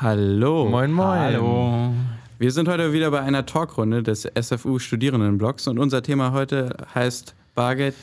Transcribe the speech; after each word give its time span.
Hallo. 0.00 0.66
Moin, 0.68 0.92
moin. 0.92 1.18
Hallo. 1.18 1.92
Wir 2.38 2.50
sind 2.52 2.68
heute 2.68 2.92
wieder 2.94 3.10
bei 3.10 3.20
einer 3.20 3.44
Talkrunde 3.44 4.02
des 4.02 4.22
SFU 4.40 4.78
Studierendenblogs 4.78 5.68
und 5.68 5.78
unser 5.78 6.02
Thema 6.02 6.32
heute 6.32 6.74
heißt 6.94 7.34
Bargeld 7.54 7.94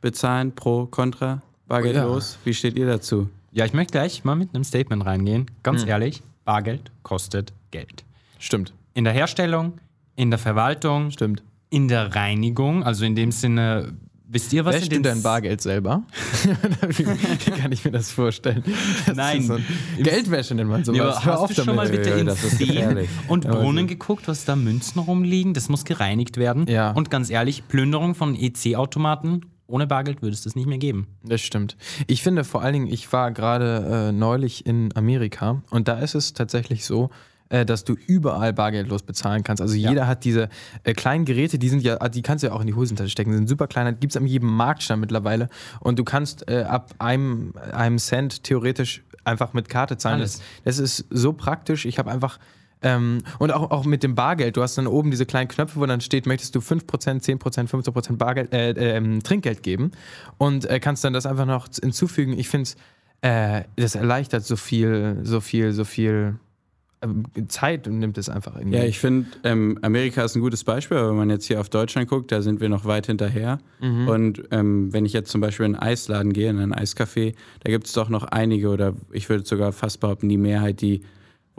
bezahlen 0.00 0.52
pro 0.54 0.86
Contra. 0.86 1.40
Bargeld 1.68 1.94
Oh 1.94 1.98
ja. 1.98 2.04
los. 2.04 2.36
Wie 2.44 2.52
steht 2.52 2.76
ihr 2.76 2.86
dazu? 2.86 3.28
Ja, 3.52 3.64
ich 3.64 3.72
möchte 3.72 3.92
gleich 3.92 4.24
mal 4.24 4.34
mit 4.34 4.52
einem 4.54 4.64
Statement 4.64 5.04
reingehen. 5.06 5.46
Ganz 5.62 5.84
ehrlich, 5.84 6.20
Bargeld 6.44 6.90
kostet 7.04 7.52
Geld. 7.70 8.04
Stimmt, 8.40 8.72
In 8.94 9.04
der 9.04 9.12
Herstellung, 9.12 9.74
in 10.16 10.30
der 10.30 10.38
Verwaltung, 10.38 11.12
stimmt. 11.12 11.44
in 11.68 11.86
der 11.86 12.12
Reinigung, 12.16 12.82
also 12.82 13.04
in 13.04 13.14
dem 13.14 13.30
Sinne, 13.30 13.92
wisst 14.30 14.52
ihr, 14.52 14.64
was 14.64 14.76
Wäschst 14.76 14.92
in 14.92 15.02
du 15.02 15.08
dein 15.08 15.22
Bargeld 15.22 15.60
selber? 15.60 16.04
Wie 16.88 17.50
kann 17.50 17.72
ich 17.72 17.84
mir 17.84 17.90
das 17.90 18.10
vorstellen? 18.10 18.64
Das 19.06 19.16
Nein. 19.16 19.42
So 19.42 19.58
Geldwäsche 19.98 20.54
nennt 20.54 20.70
man 20.70 20.84
sowas. 20.84 20.98
Ja, 20.98 21.04
aber 21.08 21.24
Hör 21.24 21.42
hast 21.42 21.58
du 21.58 21.64
schon 21.64 21.76
mal 21.76 21.88
bitte 21.88 22.10
in 22.10 22.30
Seen 22.30 23.08
und 23.28 23.48
Brunnen 23.48 23.86
geguckt, 23.86 24.28
was 24.28 24.44
da 24.44 24.56
Münzen 24.56 25.00
rumliegen? 25.00 25.54
Das 25.54 25.68
muss 25.68 25.84
gereinigt 25.84 26.36
werden. 26.36 26.66
Ja. 26.68 26.92
Und 26.92 27.10
ganz 27.10 27.30
ehrlich, 27.30 27.66
Plünderung 27.68 28.14
von 28.14 28.34
EC-Automaten 28.34 29.42
ohne 29.66 29.86
Bargeld 29.86 30.20
würde 30.20 30.34
es 30.34 30.42
das 30.42 30.56
nicht 30.56 30.66
mehr 30.66 30.78
geben. 30.78 31.06
Das 31.22 31.40
stimmt. 31.40 31.76
Ich 32.08 32.22
finde 32.22 32.42
vor 32.42 32.62
allen 32.62 32.72
Dingen, 32.72 32.86
ich 32.88 33.12
war 33.12 33.30
gerade 33.30 34.08
äh, 34.08 34.12
neulich 34.12 34.66
in 34.66 34.94
Amerika 34.96 35.62
und 35.70 35.86
da 35.86 36.00
ist 36.00 36.14
es 36.14 36.32
tatsächlich 36.32 36.84
so, 36.84 37.10
äh, 37.50 37.66
dass 37.66 37.84
du 37.84 37.94
überall 38.06 38.52
bargeldlos 38.52 39.02
bezahlen 39.02 39.44
kannst. 39.44 39.60
Also 39.60 39.74
jeder 39.74 40.06
hat 40.06 40.24
diese 40.24 40.48
äh, 40.84 40.94
kleinen 40.94 41.24
Geräte, 41.24 41.58
die 41.58 41.68
sind 41.68 41.82
ja, 41.82 41.96
die 42.08 42.22
kannst 42.22 42.42
du 42.42 42.48
ja 42.48 42.54
auch 42.54 42.60
in 42.60 42.66
die 42.66 42.74
Hosentasche 42.74 43.10
stecken, 43.10 43.32
die 43.32 43.36
sind 43.36 43.48
super 43.48 43.66
klein, 43.66 43.98
gibt 44.00 44.12
es 44.12 44.16
an 44.16 44.26
jedem 44.26 44.48
Marktstand 44.48 45.00
mittlerweile 45.00 45.48
und 45.80 45.98
du 45.98 46.04
kannst 46.04 46.48
äh, 46.48 46.62
ab 46.62 46.94
einem, 46.98 47.52
einem 47.72 47.98
Cent 47.98 48.44
theoretisch 48.44 49.02
einfach 49.24 49.52
mit 49.52 49.68
Karte 49.68 49.98
zahlen. 49.98 50.20
Das, 50.20 50.40
das 50.64 50.78
ist 50.78 51.04
so 51.10 51.32
praktisch. 51.32 51.84
Ich 51.84 51.98
habe 51.98 52.10
einfach 52.10 52.38
ähm, 52.82 53.22
und 53.38 53.52
auch, 53.52 53.70
auch 53.70 53.84
mit 53.84 54.02
dem 54.02 54.14
Bargeld, 54.14 54.56
du 54.56 54.62
hast 54.62 54.78
dann 54.78 54.86
oben 54.86 55.10
diese 55.10 55.26
kleinen 55.26 55.48
Knöpfe, 55.48 55.78
wo 55.78 55.86
dann 55.86 56.00
steht, 56.00 56.26
möchtest 56.26 56.54
du 56.54 56.60
5%, 56.60 57.22
10%, 57.22 57.68
15% 57.68 58.16
Bargeld, 58.16 58.52
äh, 58.54 58.70
äh, 58.70 58.96
ähm, 58.96 59.22
Trinkgeld 59.22 59.62
geben 59.62 59.90
und 60.38 60.64
äh, 60.64 60.80
kannst 60.80 61.04
dann 61.04 61.12
das 61.12 61.26
einfach 61.26 61.46
noch 61.46 61.68
hinzufügen. 61.82 62.38
Ich 62.38 62.48
finde 62.48 62.70
es, 62.70 62.76
äh, 63.22 63.64
das 63.76 63.96
erleichtert 63.96 64.44
so 64.44 64.56
viel, 64.56 65.18
so 65.24 65.40
viel, 65.40 65.72
so 65.72 65.84
viel 65.84 66.38
Zeit 67.48 67.88
und 67.88 67.98
nimmt 67.98 68.18
es 68.18 68.28
einfach 68.28 68.56
irgendwie. 68.56 68.76
Ja, 68.76 68.84
ich 68.84 68.98
finde, 68.98 69.26
ähm, 69.44 69.78
Amerika 69.80 70.22
ist 70.22 70.36
ein 70.36 70.42
gutes 70.42 70.64
Beispiel, 70.64 70.98
aber 70.98 71.10
wenn 71.10 71.16
man 71.16 71.30
jetzt 71.30 71.46
hier 71.46 71.58
auf 71.58 71.70
Deutschland 71.70 72.08
guckt, 72.08 72.30
da 72.30 72.42
sind 72.42 72.60
wir 72.60 72.68
noch 72.68 72.84
weit 72.84 73.06
hinterher. 73.06 73.58
Mhm. 73.80 74.08
Und 74.08 74.42
ähm, 74.50 74.92
wenn 74.92 75.06
ich 75.06 75.14
jetzt 75.14 75.30
zum 75.30 75.40
Beispiel 75.40 75.64
in 75.64 75.76
einen 75.76 75.82
Eisladen 75.82 76.34
gehe, 76.34 76.50
in 76.50 76.58
ein 76.58 76.74
Eiscafé, 76.74 77.34
da 77.64 77.70
gibt 77.70 77.86
es 77.86 77.92
doch 77.92 78.10
noch 78.10 78.24
einige 78.24 78.68
oder 78.68 78.94
ich 79.12 79.30
würde 79.30 79.46
sogar 79.46 79.72
fast 79.72 80.00
behaupten, 80.00 80.28
die 80.28 80.36
Mehrheit, 80.36 80.82
die 80.82 81.00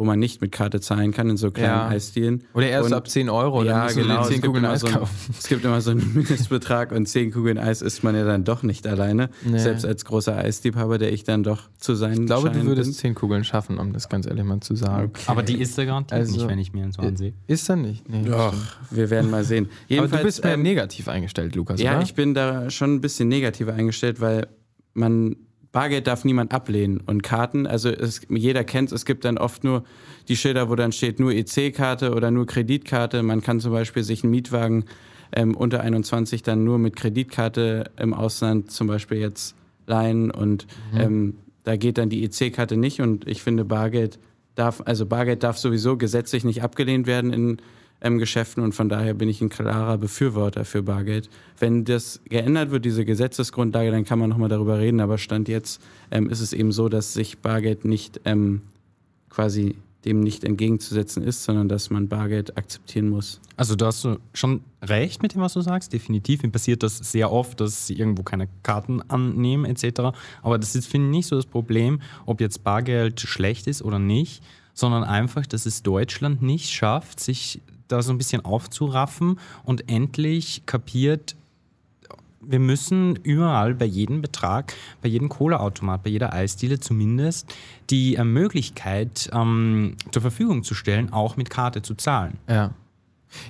wo 0.01 0.03
man 0.03 0.17
nicht 0.17 0.41
mit 0.41 0.51
Karte 0.51 0.79
zahlen 0.81 1.11
kann, 1.11 1.29
in 1.29 1.37
so 1.37 1.51
kleinen 1.51 1.67
Ja. 1.69 1.87
Eisdielen. 1.89 2.43
Oder 2.55 2.69
erst 2.69 2.87
Und- 2.87 2.93
ab 2.93 3.07
10 3.07 3.29
Euro, 3.29 3.59
dann 3.59 3.67
ja, 3.67 3.87
du 3.87 3.93
genau. 3.93 4.23
dir 4.23 4.23
10 4.23 4.23
es, 4.23 4.29
gibt 4.41 4.45
Kugeln 4.47 4.63
immer 4.63 4.73
Eis 4.73 4.81
so 4.81 4.87
ein, 4.87 4.93
kaufen. 4.93 5.15
es 5.37 5.47
gibt 5.47 5.63
immer 5.63 5.79
so 5.81 5.91
einen 5.91 6.13
Mindestbetrag 6.15 6.91
und 6.91 7.05
10 7.07 7.31
Kugeln 7.31 7.59
Eis 7.59 7.83
isst 7.83 8.03
man 8.03 8.15
ja 8.15 8.25
dann 8.25 8.43
doch 8.43 8.63
nicht 8.63 8.87
alleine. 8.87 9.29
Nee. 9.45 9.59
Selbst 9.59 9.85
als 9.85 10.03
großer 10.05 10.35
Eisliebhaber, 10.35 10.97
der 10.97 11.13
ich 11.13 11.23
dann 11.23 11.43
doch 11.43 11.69
zu 11.77 11.93
sein 11.93 12.21
Ich 12.21 12.25
glaube, 12.25 12.49
du 12.49 12.63
würdest 12.65 12.89
bin. 12.89 12.95
10 12.95 13.13
Kugeln 13.13 13.43
schaffen, 13.43 13.77
um 13.77 13.93
das 13.93 14.09
ganz 14.09 14.25
ehrlich 14.25 14.43
mal 14.43 14.59
zu 14.61 14.75
sagen. 14.75 15.11
Aber 15.27 15.43
die 15.43 15.61
ist 15.61 15.77
er 15.77 15.85
garantiert 15.85 16.19
Also- 16.21 16.33
nicht, 16.33 16.47
wenn 16.47 16.57
ich 16.57 16.73
mir 16.73 16.91
so 16.91 17.03
ansehe. 17.03 17.33
Ist 17.45 17.69
er 17.69 17.75
nicht? 17.75 18.09
Nee. 18.09 18.23
Doch, 18.27 18.55
wir 18.89 19.11
werden 19.11 19.29
mal 19.29 19.43
sehen. 19.43 19.65
Aber 19.69 19.73
Jedenfalls, 19.87 20.21
du 20.21 20.25
bist 20.25 20.43
mehr 20.43 20.53
ähm, 20.55 20.63
negativ 20.63 21.07
eingestellt, 21.09 21.55
Lukas, 21.55 21.79
Ja, 21.79 21.91
oder? 21.93 22.01
ich 22.01 22.15
bin 22.15 22.33
da 22.33 22.71
schon 22.71 22.95
ein 22.95 23.01
bisschen 23.01 23.27
negativer 23.27 23.73
eingestellt, 23.75 24.19
weil 24.19 24.47
man 24.95 25.35
Bargeld 25.71 26.07
darf 26.07 26.25
niemand 26.25 26.53
ablehnen 26.53 26.99
und 27.05 27.23
Karten, 27.23 27.65
also 27.65 27.89
es, 27.89 28.21
jeder 28.29 28.63
kennt 28.63 28.91
es, 28.91 29.05
gibt 29.05 29.23
dann 29.23 29.37
oft 29.37 29.63
nur 29.63 29.83
die 30.27 30.35
Schilder, 30.35 30.69
wo 30.69 30.75
dann 30.75 30.91
steht 30.91 31.19
nur 31.19 31.31
EC-Karte 31.31 32.13
oder 32.13 32.29
nur 32.29 32.45
Kreditkarte. 32.45 33.23
Man 33.23 33.41
kann 33.41 33.59
zum 33.61 33.71
Beispiel 33.71 34.03
sich 34.03 34.23
einen 34.23 34.31
Mietwagen 34.31 34.85
ähm, 35.33 35.55
unter 35.55 35.81
21 35.81 36.43
dann 36.43 36.65
nur 36.65 36.77
mit 36.77 36.97
Kreditkarte 36.97 37.89
im 37.97 38.13
Ausland 38.13 38.71
zum 38.71 38.87
Beispiel 38.87 39.17
jetzt 39.17 39.55
leihen 39.87 40.29
und 40.29 40.67
ähm, 40.93 41.37
da 41.63 41.77
geht 41.77 41.97
dann 41.97 42.09
die 42.09 42.23
EC-Karte 42.23 42.75
nicht 42.75 42.99
und 43.01 43.27
ich 43.27 43.41
finde 43.41 43.63
Bargeld 43.63 44.19
darf, 44.55 44.81
also 44.85 45.05
Bargeld 45.05 45.43
darf 45.43 45.57
sowieso 45.57 45.95
gesetzlich 45.95 46.43
nicht 46.43 46.63
abgelehnt 46.63 47.07
werden 47.07 47.31
in 47.31 47.57
ähm, 48.01 48.17
Geschäften 48.17 48.63
und 48.63 48.73
von 48.73 48.89
daher 48.89 49.13
bin 49.13 49.29
ich 49.29 49.41
ein 49.41 49.49
klarer 49.49 49.97
Befürworter 49.97 50.65
für 50.65 50.83
Bargeld. 50.83 51.29
Wenn 51.59 51.85
das 51.85 52.21
geändert 52.25 52.71
wird, 52.71 52.85
diese 52.85 53.05
Gesetzesgrundlage, 53.05 53.91
dann 53.91 54.05
kann 54.05 54.19
man 54.19 54.29
nochmal 54.29 54.49
darüber 54.49 54.79
reden, 54.79 54.99
aber 54.99 55.17
Stand 55.17 55.47
jetzt 55.47 55.81
ähm, 56.09 56.29
ist 56.29 56.41
es 56.41 56.53
eben 56.53 56.71
so, 56.71 56.89
dass 56.89 57.13
sich 57.13 57.39
Bargeld 57.39 57.85
nicht 57.85 58.21
ähm, 58.25 58.61
quasi 59.29 59.75
dem 60.05 60.21
nicht 60.21 60.43
entgegenzusetzen 60.43 61.21
ist, 61.21 61.43
sondern 61.43 61.69
dass 61.69 61.89
man 61.89 62.07
Bargeld 62.07 62.57
akzeptieren 62.57 63.09
muss. 63.09 63.39
Also 63.55 63.75
da 63.75 63.87
hast 63.87 64.03
du 64.03 64.17
schon 64.33 64.61
recht 64.81 65.21
mit 65.21 65.35
dem, 65.35 65.41
was 65.41 65.53
du 65.53 65.61
sagst. 65.61 65.93
Definitiv. 65.93 66.41
Mir 66.41 66.49
passiert 66.49 66.81
das 66.81 66.97
sehr 66.97 67.31
oft, 67.31 67.59
dass 67.61 67.85
sie 67.87 67.93
irgendwo 67.93 68.23
keine 68.23 68.47
Karten 68.63 69.01
annehmen 69.09 69.65
etc. 69.65 70.17
Aber 70.41 70.57
das 70.57 70.75
ist, 70.75 70.87
finde 70.87 71.09
ich, 71.09 71.17
nicht 71.17 71.27
so 71.27 71.35
das 71.35 71.45
Problem, 71.45 72.01
ob 72.25 72.41
jetzt 72.41 72.63
Bargeld 72.63 73.21
schlecht 73.21 73.67
ist 73.67 73.83
oder 73.83 73.99
nicht, 73.99 74.43
sondern 74.73 75.03
einfach, 75.03 75.45
dass 75.45 75.65
es 75.65 75.83
Deutschland 75.83 76.41
nicht 76.41 76.71
schafft, 76.71 77.19
sich 77.19 77.61
da 77.91 78.01
so 78.01 78.11
ein 78.11 78.17
bisschen 78.17 78.45
aufzuraffen 78.45 79.39
und 79.63 79.89
endlich 79.89 80.63
kapiert, 80.65 81.35
wir 82.41 82.59
müssen 82.59 83.15
überall 83.17 83.75
bei 83.75 83.85
jedem 83.85 84.21
Betrag, 84.21 84.73
bei 85.01 85.09
jedem 85.09 85.29
Cola-Automat, 85.29 86.03
bei 86.03 86.09
jeder 86.09 86.33
Eisdiele 86.33 86.79
zumindest 86.79 87.53
die 87.89 88.15
äh, 88.15 88.23
Möglichkeit 88.23 89.29
ähm, 89.31 89.95
zur 90.11 90.21
Verfügung 90.21 90.63
zu 90.63 90.73
stellen, 90.73 91.13
auch 91.13 91.37
mit 91.37 91.49
Karte 91.49 91.81
zu 91.81 91.95
zahlen. 91.95 92.37
Ja. 92.49 92.71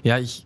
Ja, 0.03 0.19
ich 0.19 0.45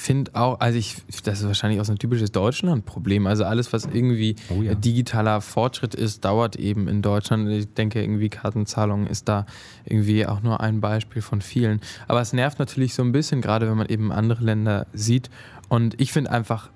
finde 0.00 0.30
auch, 0.36 0.60
also 0.60 0.78
ich, 0.78 0.96
das 1.24 1.40
ist 1.40 1.46
wahrscheinlich 1.46 1.80
auch 1.80 1.84
so 1.84 1.90
ein 1.90 1.98
typisches 1.98 2.30
Deutschland-Problem. 2.30 3.26
Also 3.26 3.42
alles, 3.42 3.72
was 3.72 3.84
irgendwie 3.84 4.36
Oh 4.48 4.62
ja. 4.62 4.76
digitaler 4.76 5.40
Fortschritt 5.40 5.96
ist, 5.96 6.24
dauert 6.24 6.54
eben 6.54 6.86
in 6.86 7.02
Deutschland. 7.02 7.48
Ich 7.50 7.74
denke, 7.74 8.00
irgendwie 8.00 8.28
Kartenzahlung 8.28 9.08
ist 9.08 9.28
da 9.28 9.44
irgendwie 9.84 10.24
auch 10.24 10.40
nur 10.40 10.60
ein 10.60 10.80
Beispiel 10.80 11.20
von 11.20 11.40
vielen. 11.40 11.80
Aber 12.06 12.20
es 12.20 12.32
nervt 12.32 12.60
natürlich 12.60 12.94
so 12.94 13.02
ein 13.02 13.10
bisschen, 13.10 13.40
gerade 13.40 13.68
wenn 13.68 13.76
man 13.76 13.88
eben 13.88 14.12
andere 14.12 14.44
Länder 14.44 14.86
sieht. 14.92 15.30
Und 15.68 16.00
ich 16.00 16.12
finde 16.12 16.30
einfach, 16.30 16.70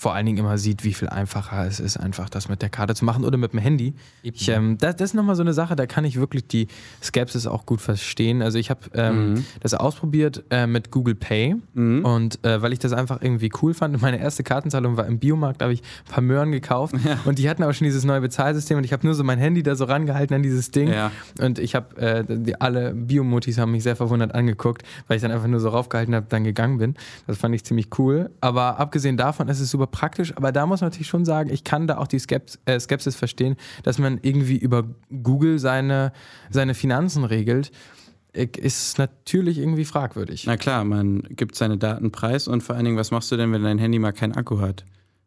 vor 0.00 0.14
allen 0.14 0.24
Dingen 0.24 0.38
immer 0.38 0.56
sieht, 0.56 0.82
wie 0.82 0.94
viel 0.94 1.10
einfacher 1.10 1.66
es 1.66 1.78
ist, 1.78 1.98
einfach 1.98 2.30
das 2.30 2.48
mit 2.48 2.62
der 2.62 2.70
Karte 2.70 2.94
zu 2.94 3.04
machen 3.04 3.22
oder 3.22 3.36
mit 3.36 3.52
dem 3.52 3.58
Handy. 3.58 3.92
Ich, 4.22 4.48
ähm, 4.48 4.78
das, 4.78 4.96
das 4.96 5.10
ist 5.10 5.14
nochmal 5.14 5.36
so 5.36 5.42
eine 5.42 5.52
Sache, 5.52 5.76
da 5.76 5.84
kann 5.84 6.06
ich 6.06 6.18
wirklich 6.18 6.46
die 6.46 6.68
Skepsis 7.02 7.46
auch 7.46 7.66
gut 7.66 7.82
verstehen. 7.82 8.40
Also 8.40 8.56
ich 8.58 8.70
habe 8.70 8.80
ähm, 8.94 9.44
das 9.60 9.74
ausprobiert 9.74 10.42
äh, 10.48 10.66
mit 10.66 10.90
Google 10.90 11.14
Pay 11.16 11.56
und 11.74 12.42
äh, 12.46 12.62
weil 12.62 12.72
ich 12.72 12.78
das 12.78 12.94
einfach 12.94 13.20
irgendwie 13.20 13.50
cool 13.60 13.74
fand. 13.74 14.00
Meine 14.00 14.18
erste 14.18 14.42
Kartenzahlung 14.42 14.96
war 14.96 15.04
im 15.04 15.18
Biomarkt, 15.18 15.60
da 15.60 15.66
habe 15.66 15.74
ich 15.74 15.82
ein 16.06 16.12
paar 16.14 16.22
Möhren 16.22 16.50
gekauft 16.50 16.94
und 17.26 17.38
die 17.38 17.50
hatten 17.50 17.62
auch 17.62 17.74
schon 17.74 17.84
dieses 17.84 18.04
neue 18.04 18.22
Bezahlsystem 18.22 18.78
und 18.78 18.84
ich 18.84 18.94
habe 18.94 19.04
nur 19.06 19.14
so 19.14 19.22
mein 19.22 19.38
Handy 19.38 19.62
da 19.62 19.74
so 19.74 19.84
rangehalten 19.84 20.34
an 20.34 20.42
dieses 20.42 20.70
Ding 20.70 20.88
Ja. 20.90 21.10
und 21.42 21.58
ich 21.58 21.74
habe, 21.74 21.94
äh, 21.98 22.24
die, 22.26 22.58
alle 22.58 22.94
Biomotis 22.94 23.58
haben 23.58 23.72
mich 23.72 23.82
sehr 23.82 23.96
verwundert 23.96 24.34
angeguckt, 24.34 24.82
weil 25.08 25.16
ich 25.16 25.22
dann 25.22 25.30
einfach 25.30 25.46
nur 25.46 25.60
so 25.60 25.68
raufgehalten 25.68 26.14
habe, 26.14 26.24
dann 26.30 26.44
gegangen 26.44 26.78
bin. 26.78 26.94
Das 27.26 27.36
fand 27.36 27.54
ich 27.54 27.64
ziemlich 27.64 27.88
cool. 27.98 28.30
Aber 28.40 28.80
abgesehen 28.80 29.18
davon 29.18 29.48
ist 29.48 29.60
es 29.60 29.70
super 29.70 29.89
praktisch. 29.90 30.36
Aber 30.36 30.52
da 30.52 30.66
muss 30.66 30.80
man 30.80 30.88
natürlich 30.90 31.08
schon 31.08 31.24
sagen, 31.24 31.50
ich 31.50 31.64
kann 31.64 31.86
da 31.86 31.98
auch 31.98 32.06
die 32.06 32.18
Skeps 32.18 32.58
äh, 32.64 32.78
Skepsis 32.80 33.16
verstehen, 33.16 33.56
dass 33.82 33.98
man 33.98 34.18
irgendwie 34.22 34.56
über 34.56 34.84
Google 35.22 35.58
seine, 35.58 36.12
seine 36.50 36.74
Finanzen 36.74 37.24
regelt. 37.24 37.70
äh, 38.32 38.46
Ist 38.56 38.98
natürlich 38.98 39.58
irgendwie 39.58 39.84
fragwürdig. 39.84 40.44
Na 40.46 40.56
klar, 40.56 40.84
man 40.84 41.22
gibt 41.30 41.56
seine 41.56 41.78
Daten 41.78 42.10
preis 42.10 42.48
und 42.48 42.62
vor 42.62 42.76
allen 42.76 42.84
Dingen, 42.84 42.96
was 42.96 43.10
machst 43.10 43.30
du 43.32 43.36
denn, 43.36 43.52
wenn 43.52 43.62
dein 43.62 43.78
Handy 43.78 43.98
mal 43.98 44.12
keinen 44.12 44.34
Akku 44.34 44.60
hat? 44.60 44.84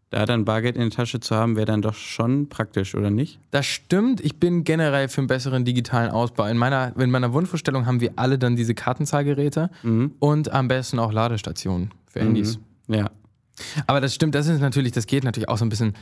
Da 0.09 0.28
dann 0.28 0.46
Bargeld 0.46 0.75
in 0.75 0.81
der 0.84 0.91
Tasche 0.91 1.19
zu 1.19 1.35
haben, 1.35 1.56
wäre 1.56 1.66
dann 1.66 1.81
doch 1.81 1.95
schon 1.95 2.47
praktisch, 2.47 2.94
oder 2.94 3.09
nicht? 3.09 3.40
Das 3.50 3.66
stimmt. 3.66 4.22
Ich 4.22 4.40
bin 4.40 4.63
generell 4.63 5.07
für 5.07 5.22
einen 5.22 5.28
besseren 5.28 5.66
digitalen 5.66 6.12
Ausbau. 6.12 6.45
In 6.45 6.56
meiner, 6.59 6.95
in 7.00 7.09
meiner 7.09 7.34
Wunschvorstellung 7.34 7.88
haben 7.88 8.00
wir 8.00 8.12
alle 8.18 8.38
dann 8.38 8.56
diese 8.56 8.75
Kartenzahlgeräte 8.75 9.71
und 10.19 10.51
am 10.51 10.68
besten 10.68 11.00
auch 11.00 11.12
Ladestationen 11.12 11.89
für 12.06 12.19
Handys. 12.19 12.59
Ja. 12.88 13.09
Aber 13.88 14.02
das 14.02 14.16
stimmt, 14.16 14.36
das 14.36 14.48
ist 14.48 14.62
natürlich, 14.62 14.92
das 14.92 15.08
geht 15.08 15.24
natürlich 15.24 15.50
auch 15.50 15.58
so 15.58 15.66
ein 15.66 15.70
bisschen 15.70 15.94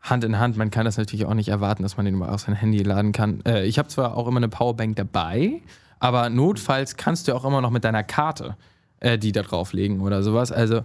Hand 0.00 0.24
in 0.24 0.38
Hand. 0.38 0.56
Man 0.56 0.70
kann 0.70 0.84
das 0.84 0.96
natürlich 0.96 1.26
auch 1.26 1.34
nicht 1.34 1.48
erwarten, 1.48 1.82
dass 1.82 1.96
man 1.96 2.06
den 2.06 2.14
über 2.14 2.32
auch 2.32 2.38
sein 2.38 2.54
Handy 2.54 2.82
laden 2.82 3.12
kann. 3.12 3.42
Äh, 3.44 3.66
ich 3.66 3.78
habe 3.78 3.88
zwar 3.88 4.16
auch 4.16 4.28
immer 4.28 4.38
eine 4.38 4.48
Powerbank 4.48 4.96
dabei, 4.96 5.62
aber 5.98 6.30
notfalls 6.30 6.96
kannst 6.96 7.28
du 7.28 7.34
auch 7.34 7.44
immer 7.44 7.60
noch 7.60 7.70
mit 7.70 7.84
deiner 7.84 8.04
Karte 8.04 8.56
äh, 9.00 9.18
die 9.18 9.32
da 9.32 9.42
drauflegen 9.42 10.00
oder 10.00 10.22
sowas. 10.22 10.52
Also 10.52 10.82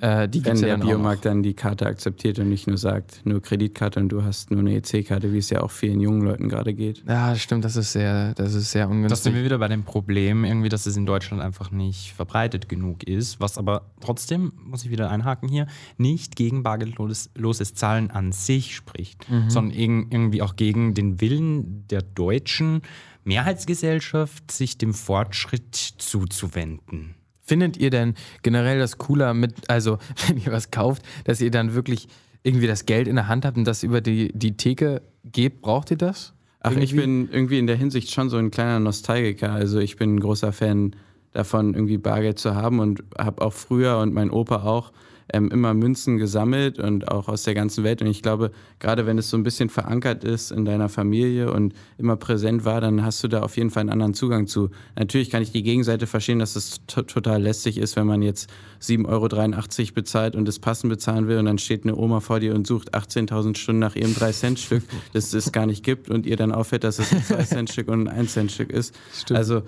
äh, 0.00 0.28
die 0.28 0.44
Wenn 0.44 0.56
ja 0.56 0.62
der 0.62 0.76
noch. 0.78 0.86
Biomarkt 0.86 1.24
dann 1.24 1.42
die 1.42 1.54
Karte 1.54 1.86
akzeptiert 1.86 2.38
und 2.38 2.48
nicht 2.48 2.66
nur 2.66 2.78
sagt, 2.78 3.20
nur 3.24 3.40
Kreditkarte 3.42 4.00
und 4.00 4.08
du 4.08 4.22
hast 4.24 4.50
nur 4.50 4.60
eine 4.60 4.74
EC-Karte, 4.76 5.32
wie 5.32 5.38
es 5.38 5.50
ja 5.50 5.60
auch 5.62 5.70
vielen 5.70 6.00
jungen 6.00 6.22
Leuten 6.22 6.48
gerade 6.48 6.74
geht. 6.74 7.04
Ja, 7.06 7.36
stimmt, 7.36 7.64
das 7.64 7.76
ist 7.76 7.92
sehr, 7.92 8.34
das 8.34 8.54
ist 8.54 8.70
sehr 8.70 8.88
ungünstig. 8.88 9.10
Das 9.10 9.22
sind 9.22 9.34
wir 9.34 9.44
wieder 9.44 9.58
bei 9.58 9.68
dem 9.68 9.84
Problem, 9.84 10.44
irgendwie, 10.44 10.68
dass 10.68 10.86
es 10.86 10.96
in 10.96 11.06
Deutschland 11.06 11.42
einfach 11.42 11.70
nicht 11.70 12.12
verbreitet 12.12 12.68
genug 12.68 13.04
ist, 13.04 13.38
was 13.40 13.58
aber 13.58 13.90
trotzdem, 14.00 14.52
muss 14.64 14.84
ich 14.84 14.90
wieder 14.90 15.10
einhaken 15.10 15.48
hier, 15.48 15.66
nicht 15.98 16.36
gegen 16.36 16.62
bargeldloses 16.62 17.30
loses 17.36 17.74
Zahlen 17.74 18.10
an 18.10 18.32
sich 18.32 18.74
spricht, 18.74 19.26
sondern 19.48 19.76
irg- 19.76 20.06
irgendwie 20.10 20.42
auch 20.42 20.56
gegen 20.56 20.94
den 20.94 21.20
Willen 21.20 21.86
der 21.88 22.02
Deutschen, 22.02 22.82
Mehrheitsgesellschaft 23.24 24.50
sich 24.50 24.78
dem 24.78 24.94
Fortschritt 24.94 25.74
zuzuwenden. 25.76 27.14
Findet 27.52 27.76
ihr 27.76 27.90
denn 27.90 28.14
generell 28.40 28.78
das 28.78 28.96
cooler 28.96 29.34
mit, 29.34 29.68
also 29.68 29.98
wenn 30.26 30.38
ihr 30.38 30.50
was 30.52 30.70
kauft, 30.70 31.02
dass 31.24 31.38
ihr 31.42 31.50
dann 31.50 31.74
wirklich 31.74 32.08
irgendwie 32.42 32.66
das 32.66 32.86
Geld 32.86 33.06
in 33.06 33.16
der 33.16 33.28
Hand 33.28 33.44
habt 33.44 33.58
und 33.58 33.66
das 33.66 33.82
über 33.82 34.00
die, 34.00 34.32
die 34.32 34.56
Theke 34.56 35.02
gebt? 35.30 35.60
Braucht 35.60 35.90
ihr 35.90 35.98
das? 35.98 36.32
Ach, 36.60 36.70
irgendwie? 36.70 36.84
ich 36.86 36.96
bin 36.96 37.28
irgendwie 37.30 37.58
in 37.58 37.66
der 37.66 37.76
Hinsicht 37.76 38.10
schon 38.10 38.30
so 38.30 38.38
ein 38.38 38.50
kleiner 38.50 38.80
Nostalgiker. 38.80 39.52
Also 39.52 39.80
ich 39.80 39.96
bin 39.96 40.14
ein 40.14 40.20
großer 40.20 40.50
Fan 40.54 40.96
davon, 41.32 41.74
irgendwie 41.74 41.98
Bargeld 41.98 42.38
zu 42.38 42.54
haben 42.54 42.78
und 42.78 43.04
habe 43.18 43.42
auch 43.42 43.52
früher 43.52 43.98
und 43.98 44.14
mein 44.14 44.30
Opa 44.30 44.62
auch 44.62 44.90
ähm, 45.32 45.50
immer 45.50 45.74
Münzen 45.74 46.18
gesammelt 46.18 46.78
und 46.78 47.08
auch 47.08 47.28
aus 47.28 47.42
der 47.42 47.54
ganzen 47.54 47.84
Welt. 47.84 48.02
Und 48.02 48.08
ich 48.08 48.22
glaube, 48.22 48.52
gerade 48.78 49.06
wenn 49.06 49.18
es 49.18 49.30
so 49.30 49.36
ein 49.36 49.42
bisschen 49.42 49.68
verankert 49.68 50.24
ist 50.24 50.50
in 50.52 50.64
deiner 50.64 50.88
Familie 50.88 51.52
und 51.52 51.74
immer 51.98 52.16
präsent 52.16 52.64
war, 52.64 52.80
dann 52.80 53.04
hast 53.04 53.22
du 53.22 53.28
da 53.28 53.42
auf 53.42 53.56
jeden 53.56 53.70
Fall 53.70 53.82
einen 53.82 53.90
anderen 53.90 54.14
Zugang 54.14 54.46
zu. 54.46 54.70
Natürlich 54.96 55.30
kann 55.30 55.42
ich 55.42 55.52
die 55.52 55.62
Gegenseite 55.62 56.06
verstehen, 56.06 56.38
dass 56.38 56.56
es 56.56 56.80
total 56.86 57.42
lästig 57.42 57.78
ist, 57.78 57.96
wenn 57.96 58.06
man 58.06 58.22
jetzt 58.22 58.50
7,83 58.80 59.06
Euro 59.08 59.94
bezahlt 59.94 60.36
und 60.36 60.46
das 60.46 60.58
Passen 60.58 60.88
bezahlen 60.88 61.28
will 61.28 61.38
und 61.38 61.46
dann 61.46 61.58
steht 61.58 61.84
eine 61.84 61.96
Oma 61.96 62.20
vor 62.20 62.40
dir 62.40 62.54
und 62.54 62.66
sucht 62.66 62.94
18.000 62.94 63.56
Stunden 63.56 63.80
nach 63.80 63.96
ihrem 63.96 64.12
3-Cent-Stück, 64.12 64.82
das 65.12 65.32
es 65.32 65.52
gar 65.52 65.66
nicht 65.66 65.84
gibt 65.84 66.10
und 66.10 66.26
ihr 66.26 66.36
dann 66.36 66.52
auffällt, 66.52 66.84
dass 66.84 66.98
es 66.98 67.12
ein 67.12 67.22
2-Cent-Stück 67.28 67.88
und 67.88 68.08
ein 68.08 68.26
1-Cent-Stück 68.26 68.70
ist. 68.70 68.94
Stimmt. 69.14 69.38
Also 69.38 69.62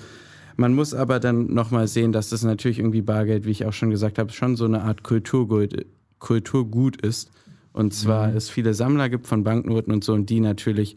man 0.56 0.74
muss 0.74 0.94
aber 0.94 1.20
dann 1.20 1.52
nochmal 1.52 1.88
sehen, 1.88 2.12
dass 2.12 2.30
das 2.30 2.42
natürlich 2.42 2.78
irgendwie 2.78 3.02
Bargeld, 3.02 3.44
wie 3.44 3.50
ich 3.50 3.66
auch 3.66 3.72
schon 3.72 3.90
gesagt 3.90 4.18
habe, 4.18 4.32
schon 4.32 4.56
so 4.56 4.64
eine 4.64 4.82
Art 4.82 5.02
Kulturgut, 5.02 5.86
Kulturgut 6.18 7.00
ist. 7.00 7.30
Und 7.72 7.92
zwar 7.92 8.28
mhm. 8.28 8.36
es 8.36 8.50
viele 8.50 8.74
Sammler 8.74 9.08
gibt 9.08 9.26
von 9.26 9.44
Banknoten 9.44 9.92
und 9.92 10.04
so 10.04 10.12
und 10.12 10.30
die 10.30 10.40
natürlich 10.40 10.96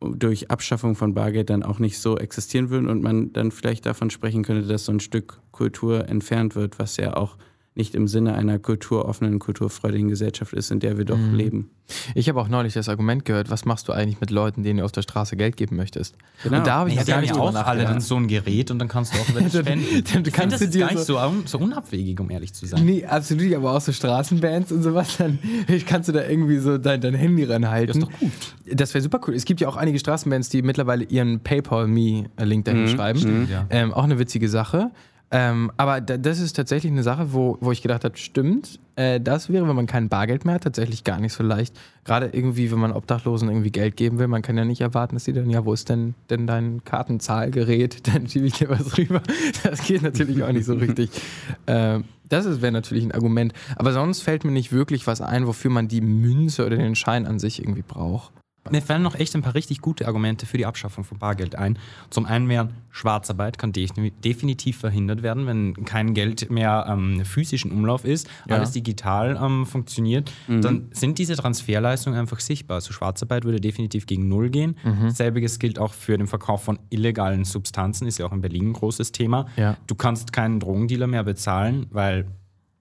durch 0.00 0.50
Abschaffung 0.50 0.94
von 0.94 1.12
Bargeld 1.12 1.50
dann 1.50 1.62
auch 1.62 1.80
nicht 1.80 1.98
so 1.98 2.16
existieren 2.16 2.70
würden 2.70 2.88
und 2.88 3.02
man 3.02 3.32
dann 3.32 3.50
vielleicht 3.50 3.84
davon 3.84 4.10
sprechen 4.10 4.44
könnte, 4.44 4.66
dass 4.66 4.84
so 4.84 4.92
ein 4.92 5.00
Stück 5.00 5.40
Kultur 5.50 6.08
entfernt 6.08 6.54
wird, 6.54 6.78
was 6.78 6.96
ja 6.96 7.16
auch 7.16 7.36
nicht 7.78 7.94
im 7.94 8.08
Sinne 8.08 8.34
einer 8.34 8.58
kulturoffenen, 8.58 9.38
kulturfreudigen 9.38 10.08
Gesellschaft 10.08 10.52
ist, 10.52 10.70
in 10.70 10.80
der 10.80 10.98
wir 10.98 11.04
doch 11.04 11.16
mhm. 11.16 11.34
leben. 11.34 11.70
Ich 12.14 12.28
habe 12.28 12.40
auch 12.40 12.48
neulich 12.48 12.74
das 12.74 12.88
Argument 12.88 13.24
gehört, 13.24 13.50
was 13.50 13.64
machst 13.64 13.88
du 13.88 13.92
eigentlich 13.92 14.20
mit 14.20 14.30
Leuten, 14.30 14.62
denen 14.62 14.80
du 14.80 14.84
auf 14.84 14.92
der 14.92 15.02
Straße 15.02 15.36
Geld 15.36 15.56
geben 15.56 15.76
möchtest? 15.76 16.16
Genau. 16.42 16.58
Und 16.58 16.66
da 16.66 16.74
habe 16.74 16.90
ich 16.90 16.96
ja, 16.96 17.04
gar 17.04 17.20
nicht 17.22 17.32
auch 17.32 17.54
alle 17.54 17.84
dann 17.84 18.00
so 18.00 18.16
ein 18.16 18.28
Gerät 18.28 18.70
und 18.70 18.78
dann 18.78 18.88
kannst 18.88 19.14
du 19.14 19.18
auch 19.18 19.28
wieder 19.34 19.48
spenden. 19.48 20.04
dann, 20.12 20.22
du 20.22 20.30
kannst 20.30 20.60
das 20.60 20.68
dir 20.68 20.80
gar 20.80 20.92
nicht 20.92 21.04
so, 21.04 21.18
so, 21.46 21.58
unabwegig, 21.58 22.20
um 22.20 22.30
ehrlich 22.30 22.52
zu 22.52 22.66
sein. 22.66 22.84
Nee, 22.84 23.06
absolut 23.06 23.44
nicht, 23.44 23.56
aber 23.56 23.72
auch 23.72 23.80
so 23.80 23.92
Straßenbands 23.92 24.70
und 24.72 24.82
sowas, 24.82 25.16
dann 25.16 25.38
kannst 25.86 26.08
du 26.08 26.12
da 26.12 26.28
irgendwie 26.28 26.58
so 26.58 26.76
dein, 26.76 27.00
dein 27.00 27.14
Handy 27.14 27.44
ranhalten. 27.44 28.00
Das 28.00 28.08
ist 28.08 28.14
doch 28.14 28.20
gut. 28.20 28.76
Das 28.76 28.92
wäre 28.92 29.02
super 29.02 29.20
cool. 29.26 29.34
Es 29.34 29.46
gibt 29.46 29.60
ja 29.60 29.68
auch 29.68 29.76
einige 29.76 29.98
Straßenbands, 29.98 30.50
die 30.50 30.60
mittlerweile 30.60 31.04
ihren 31.04 31.40
PayPal-Me-Link 31.40 32.64
dahin 32.64 32.82
mhm. 32.82 32.88
schreiben. 32.88 33.20
Mhm. 33.20 33.48
Ähm, 33.70 33.94
auch 33.94 34.04
eine 34.04 34.18
witzige 34.18 34.48
Sache. 34.48 34.90
Ähm, 35.30 35.70
aber 35.76 36.00
das 36.00 36.40
ist 36.40 36.54
tatsächlich 36.54 36.90
eine 36.90 37.02
Sache, 37.02 37.34
wo, 37.34 37.58
wo 37.60 37.70
ich 37.70 37.82
gedacht 37.82 38.04
habe, 38.04 38.16
stimmt, 38.16 38.80
äh, 38.96 39.20
das 39.20 39.50
wäre, 39.50 39.68
wenn 39.68 39.76
man 39.76 39.86
kein 39.86 40.08
Bargeld 40.08 40.46
mehr 40.46 40.54
hat, 40.54 40.62
tatsächlich 40.62 41.04
gar 41.04 41.20
nicht 41.20 41.34
so 41.34 41.44
leicht. 41.44 41.78
Gerade 42.04 42.30
irgendwie, 42.32 42.72
wenn 42.72 42.78
man 42.78 42.92
Obdachlosen 42.92 43.50
irgendwie 43.50 43.70
Geld 43.70 43.96
geben 43.98 44.18
will, 44.18 44.26
man 44.26 44.40
kann 44.40 44.56
ja 44.56 44.64
nicht 44.64 44.80
erwarten, 44.80 45.16
dass 45.16 45.24
sie 45.24 45.34
dann, 45.34 45.50
ja, 45.50 45.66
wo 45.66 45.74
ist 45.74 45.90
denn, 45.90 46.14
denn 46.30 46.46
dein 46.46 46.82
Kartenzahlgerät? 46.84 48.06
Dann 48.12 48.26
schiebe 48.26 48.46
ich 48.46 48.54
dir 48.54 48.70
was 48.70 48.96
rüber. 48.96 49.22
Das 49.62 49.82
geht 49.84 50.02
natürlich 50.02 50.42
auch 50.42 50.52
nicht 50.52 50.66
so 50.66 50.74
richtig. 50.74 51.10
Äh, 51.66 52.00
das 52.28 52.62
wäre 52.62 52.72
natürlich 52.72 53.04
ein 53.04 53.12
Argument. 53.12 53.52
Aber 53.76 53.92
sonst 53.92 54.22
fällt 54.22 54.44
mir 54.44 54.52
nicht 54.52 54.72
wirklich 54.72 55.06
was 55.06 55.20
ein, 55.20 55.46
wofür 55.46 55.70
man 55.70 55.88
die 55.88 56.00
Münze 56.00 56.64
oder 56.64 56.76
den 56.76 56.94
Schein 56.94 57.26
an 57.26 57.38
sich 57.38 57.60
irgendwie 57.60 57.84
braucht. 57.86 58.32
Mir 58.70 58.82
fallen 58.82 59.02
noch 59.02 59.14
echt 59.14 59.34
ein 59.34 59.42
paar 59.42 59.54
richtig 59.54 59.80
gute 59.80 60.06
Argumente 60.06 60.46
für 60.46 60.58
die 60.58 60.66
Abschaffung 60.66 61.04
von 61.04 61.18
Bargeld 61.18 61.54
ein. 61.56 61.78
Zum 62.10 62.26
einen 62.26 62.48
wäre 62.48 62.68
Schwarzarbeit 62.90 63.58
kann 63.58 63.72
definitiv 63.72 64.78
verhindert 64.78 65.22
werden, 65.22 65.46
wenn 65.46 65.84
kein 65.84 66.14
Geld 66.14 66.50
mehr 66.50 66.86
ähm, 66.88 67.24
physisch 67.24 67.64
in 67.64 67.70
Umlauf 67.70 68.04
ist, 68.04 68.28
ja. 68.48 68.56
alles 68.56 68.72
digital 68.72 69.38
ähm, 69.40 69.66
funktioniert, 69.66 70.32
mhm. 70.48 70.62
dann 70.62 70.88
sind 70.90 71.18
diese 71.18 71.36
Transferleistungen 71.36 72.18
einfach 72.18 72.40
sichtbar. 72.40 72.76
Also 72.76 72.92
Schwarzarbeit 72.92 73.44
würde 73.44 73.60
definitiv 73.60 74.06
gegen 74.06 74.28
Null 74.28 74.50
gehen. 74.50 74.76
Mhm. 74.82 75.10
Selbiges 75.10 75.58
gilt 75.58 75.78
auch 75.78 75.92
für 75.92 76.18
den 76.18 76.26
Verkauf 76.26 76.64
von 76.64 76.78
illegalen 76.90 77.44
Substanzen, 77.44 78.06
ist 78.08 78.18
ja 78.18 78.26
auch 78.26 78.32
in 78.32 78.40
Berlin 78.40 78.70
ein 78.70 78.72
großes 78.72 79.12
Thema. 79.12 79.46
Ja. 79.56 79.76
Du 79.86 79.94
kannst 79.94 80.32
keinen 80.32 80.58
Drogendealer 80.58 81.06
mehr 81.06 81.22
bezahlen, 81.22 81.86
weil, 81.90 82.26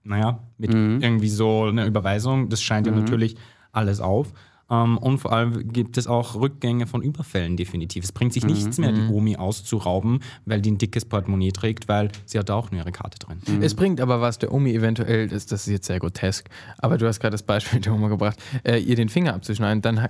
naja, 0.03 0.39
mit 0.57 0.73
mhm. 0.73 0.99
irgendwie 1.01 1.29
so 1.29 1.65
einer 1.65 1.85
Überweisung, 1.85 2.49
das 2.49 2.63
scheint 2.63 2.87
ja 2.87 2.93
mhm. 2.93 2.99
natürlich 3.01 3.35
alles 3.71 3.99
auf. 3.99 4.33
Ähm, 4.69 4.97
und 4.97 5.19
vor 5.19 5.31
allem 5.33 5.71
gibt 5.71 5.97
es 5.97 6.07
auch 6.07 6.35
Rückgänge 6.35 6.87
von 6.87 7.01
Überfällen 7.01 7.57
definitiv. 7.57 8.03
Es 8.03 8.11
bringt 8.11 8.33
sich 8.33 8.43
mhm. 8.43 8.51
nichts 8.51 8.77
mehr, 8.77 8.91
die 8.91 9.01
mhm. 9.01 9.11
Omi 9.11 9.37
auszurauben, 9.37 10.19
weil 10.45 10.61
die 10.61 10.71
ein 10.71 10.77
dickes 10.77 11.05
Portemonnaie 11.05 11.51
trägt, 11.51 11.87
weil 11.87 12.09
sie 12.25 12.37
hat 12.37 12.49
da 12.49 12.55
auch 12.55 12.71
nur 12.71 12.81
ihre 12.81 12.91
Karte 12.91 13.19
drin. 13.19 13.39
Mhm. 13.47 13.61
Es 13.61 13.75
bringt 13.75 14.01
aber 14.01 14.21
was 14.21 14.39
der 14.39 14.53
Omi 14.53 14.73
eventuell, 14.73 15.27
das, 15.27 15.45
das 15.45 15.67
ist 15.67 15.71
jetzt 15.71 15.87
sehr 15.87 15.99
grotesk, 15.99 16.49
aber 16.79 16.97
du 16.97 17.07
hast 17.07 17.19
gerade 17.19 17.31
das 17.31 17.43
Beispiel 17.43 17.79
der 17.79 17.93
Oma 17.93 18.09
gebracht, 18.09 18.37
äh, 18.63 18.77
ihr 18.77 18.95
den 18.95 19.09
Finger 19.09 19.33
abzuschneiden, 19.33 19.81
dann 19.81 19.95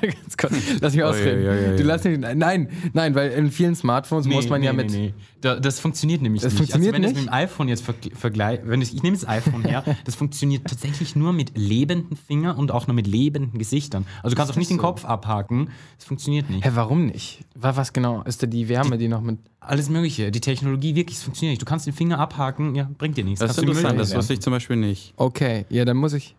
ganz 0.00 0.36
kurz, 0.36 0.54
lass 0.80 0.94
mich 0.94 1.02
ausreden. 1.02 1.42
Oh, 1.42 1.46
ja, 1.46 1.54
ja, 1.54 1.70
ja, 1.70 1.76
du 1.76 1.82
lass 1.82 2.04
mich, 2.04 2.18
nein, 2.18 2.68
nein, 2.92 3.14
weil 3.14 3.30
in 3.32 3.50
vielen 3.50 3.74
Smartphones 3.74 4.26
nee, 4.26 4.34
muss 4.34 4.48
man 4.48 4.60
nee, 4.60 4.66
ja 4.66 4.72
mit. 4.72 4.90
Nee, 4.90 5.14
da, 5.40 5.58
das 5.58 5.80
funktioniert 5.80 6.22
nämlich 6.22 6.42
das 6.42 6.52
nicht. 6.52 6.58
Funktioniert 6.58 6.94
also 6.94 7.02
wenn 7.02 7.10
nicht? 7.10 7.16
das 7.16 7.24
mit 7.24 7.32
dem 7.32 7.34
iPhone 7.34 7.68
jetzt 7.68 7.84
vergleiche, 8.14 8.62
wenn 8.66 8.80
ich, 8.80 8.94
ich 8.94 9.02
nehme 9.02 9.16
das 9.16 9.26
iPhone 9.26 9.64
her, 9.64 9.84
das 10.04 10.14
funktioniert 10.14 10.66
tatsächlich 10.66 11.16
nur 11.16 11.32
mit 11.32 11.56
lebenden 11.56 12.16
Fingern 12.16 12.56
und 12.56 12.70
auch 12.70 12.86
nur 12.86 12.94
mit 12.94 13.06
lebenden 13.06 13.58
Gesichtern. 13.62 14.06
Also 14.22 14.34
du 14.34 14.38
kannst 14.38 14.52
auch 14.52 14.56
nicht 14.56 14.68
so? 14.68 14.74
den 14.74 14.80
Kopf 14.80 15.04
abhaken. 15.04 15.70
Das 15.96 16.06
funktioniert 16.06 16.50
nicht. 16.50 16.64
Hä, 16.64 16.70
warum 16.74 17.06
nicht? 17.06 17.44
Was 17.54 17.92
genau? 17.92 18.22
Ist 18.22 18.42
da 18.42 18.46
die 18.46 18.68
Wärme, 18.68 18.98
die, 18.98 19.04
die 19.04 19.08
noch 19.08 19.20
mit. 19.20 19.38
Alles 19.60 19.88
Mögliche. 19.88 20.30
Die 20.30 20.40
Technologie 20.40 20.94
wirklich, 20.94 21.18
es 21.18 21.22
funktioniert 21.22 21.52
nicht. 21.52 21.62
Du 21.62 21.66
kannst 21.66 21.86
den 21.86 21.92
Finger 21.92 22.18
abhaken, 22.18 22.74
ja, 22.74 22.90
bringt 22.98 23.16
dir 23.16 23.24
nichts. 23.24 23.40
Das 23.40 23.52
ist 23.52 23.58
interessant, 23.58 23.98
das 24.00 24.14
wusste 24.14 24.32
ich 24.32 24.40
zum 24.40 24.52
Beispiel 24.52 24.76
nicht. 24.76 25.14
Okay, 25.16 25.64
ja, 25.68 25.84
dann 25.84 25.96
muss 25.96 26.12
ich. 26.12 26.34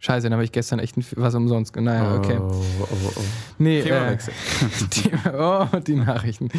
Scheiße, 0.00 0.24
dann 0.24 0.34
habe 0.34 0.44
ich 0.44 0.52
gestern 0.52 0.80
echt 0.80 0.96
was 1.16 1.34
umsonst. 1.34 1.74
Naja, 1.76 2.18
okay. 2.18 2.38
Oh, 2.38 2.52
oh, 2.80 2.86
oh. 3.16 3.20
Nee, 3.56 3.80
äh, 3.80 4.18
die, 4.92 5.10
oh, 5.32 5.66
die 5.86 5.94
Nachrichten. 5.94 6.50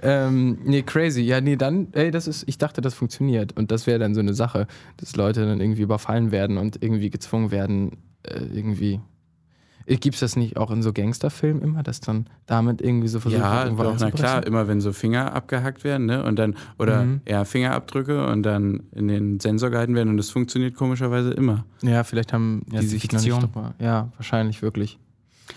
Ähm, 0.00 0.58
nee, 0.64 0.82
crazy. 0.82 1.22
Ja, 1.22 1.40
nee, 1.40 1.56
dann, 1.56 1.88
ey, 1.94 2.12
das 2.12 2.28
ist, 2.28 2.44
ich 2.46 2.58
dachte, 2.58 2.80
das 2.80 2.94
funktioniert. 2.94 3.56
Und 3.56 3.72
das 3.72 3.88
wäre 3.88 3.98
dann 3.98 4.14
so 4.14 4.20
eine 4.20 4.34
Sache, 4.34 4.68
dass 4.98 5.16
Leute 5.16 5.44
dann 5.44 5.60
irgendwie 5.60 5.82
überfallen 5.82 6.30
werden 6.30 6.58
und 6.58 6.80
irgendwie 6.80 7.10
gezwungen 7.10 7.50
werden, 7.50 7.96
äh, 8.22 8.38
irgendwie 8.38 8.94
äh, 8.94 9.00
Gibt 9.86 10.14
es 10.14 10.20
das 10.20 10.36
nicht 10.36 10.56
auch 10.56 10.70
in 10.70 10.82
so 10.82 10.92
Gangsterfilmen 10.92 11.62
immer, 11.62 11.82
dass 11.82 12.00
dann 12.00 12.26
damit 12.46 12.80
irgendwie 12.80 13.08
so 13.08 13.20
versucht 13.20 13.40
ja, 13.40 13.76
wird, 13.76 14.00
Ja, 14.00 14.06
na 14.06 14.10
klar, 14.10 14.46
immer 14.46 14.68
wenn 14.68 14.80
so 14.80 14.92
Finger 14.92 15.34
abgehackt 15.34 15.84
werden, 15.84 16.06
ne? 16.06 16.24
Und 16.24 16.36
dann, 16.38 16.56
oder 16.78 17.04
mhm. 17.04 17.20
ja, 17.26 17.44
Fingerabdrücke 17.44 18.26
und 18.26 18.42
dann 18.42 18.84
in 18.92 19.08
den 19.08 19.40
Sensor 19.40 19.70
gehalten 19.70 19.94
werden 19.94 20.08
und 20.08 20.16
das 20.16 20.30
funktioniert 20.30 20.74
komischerweise 20.74 21.32
immer. 21.32 21.64
Ja, 21.82 22.04
vielleicht 22.04 22.32
haben 22.32 22.62
ja, 22.70 22.80
die 22.80 22.86
sich 22.86 23.02
Fiktion. 23.02 23.40
noch 23.40 23.54
nicht. 23.54 23.80
Ja, 23.80 24.10
wahrscheinlich 24.16 24.62
wirklich. 24.62 24.98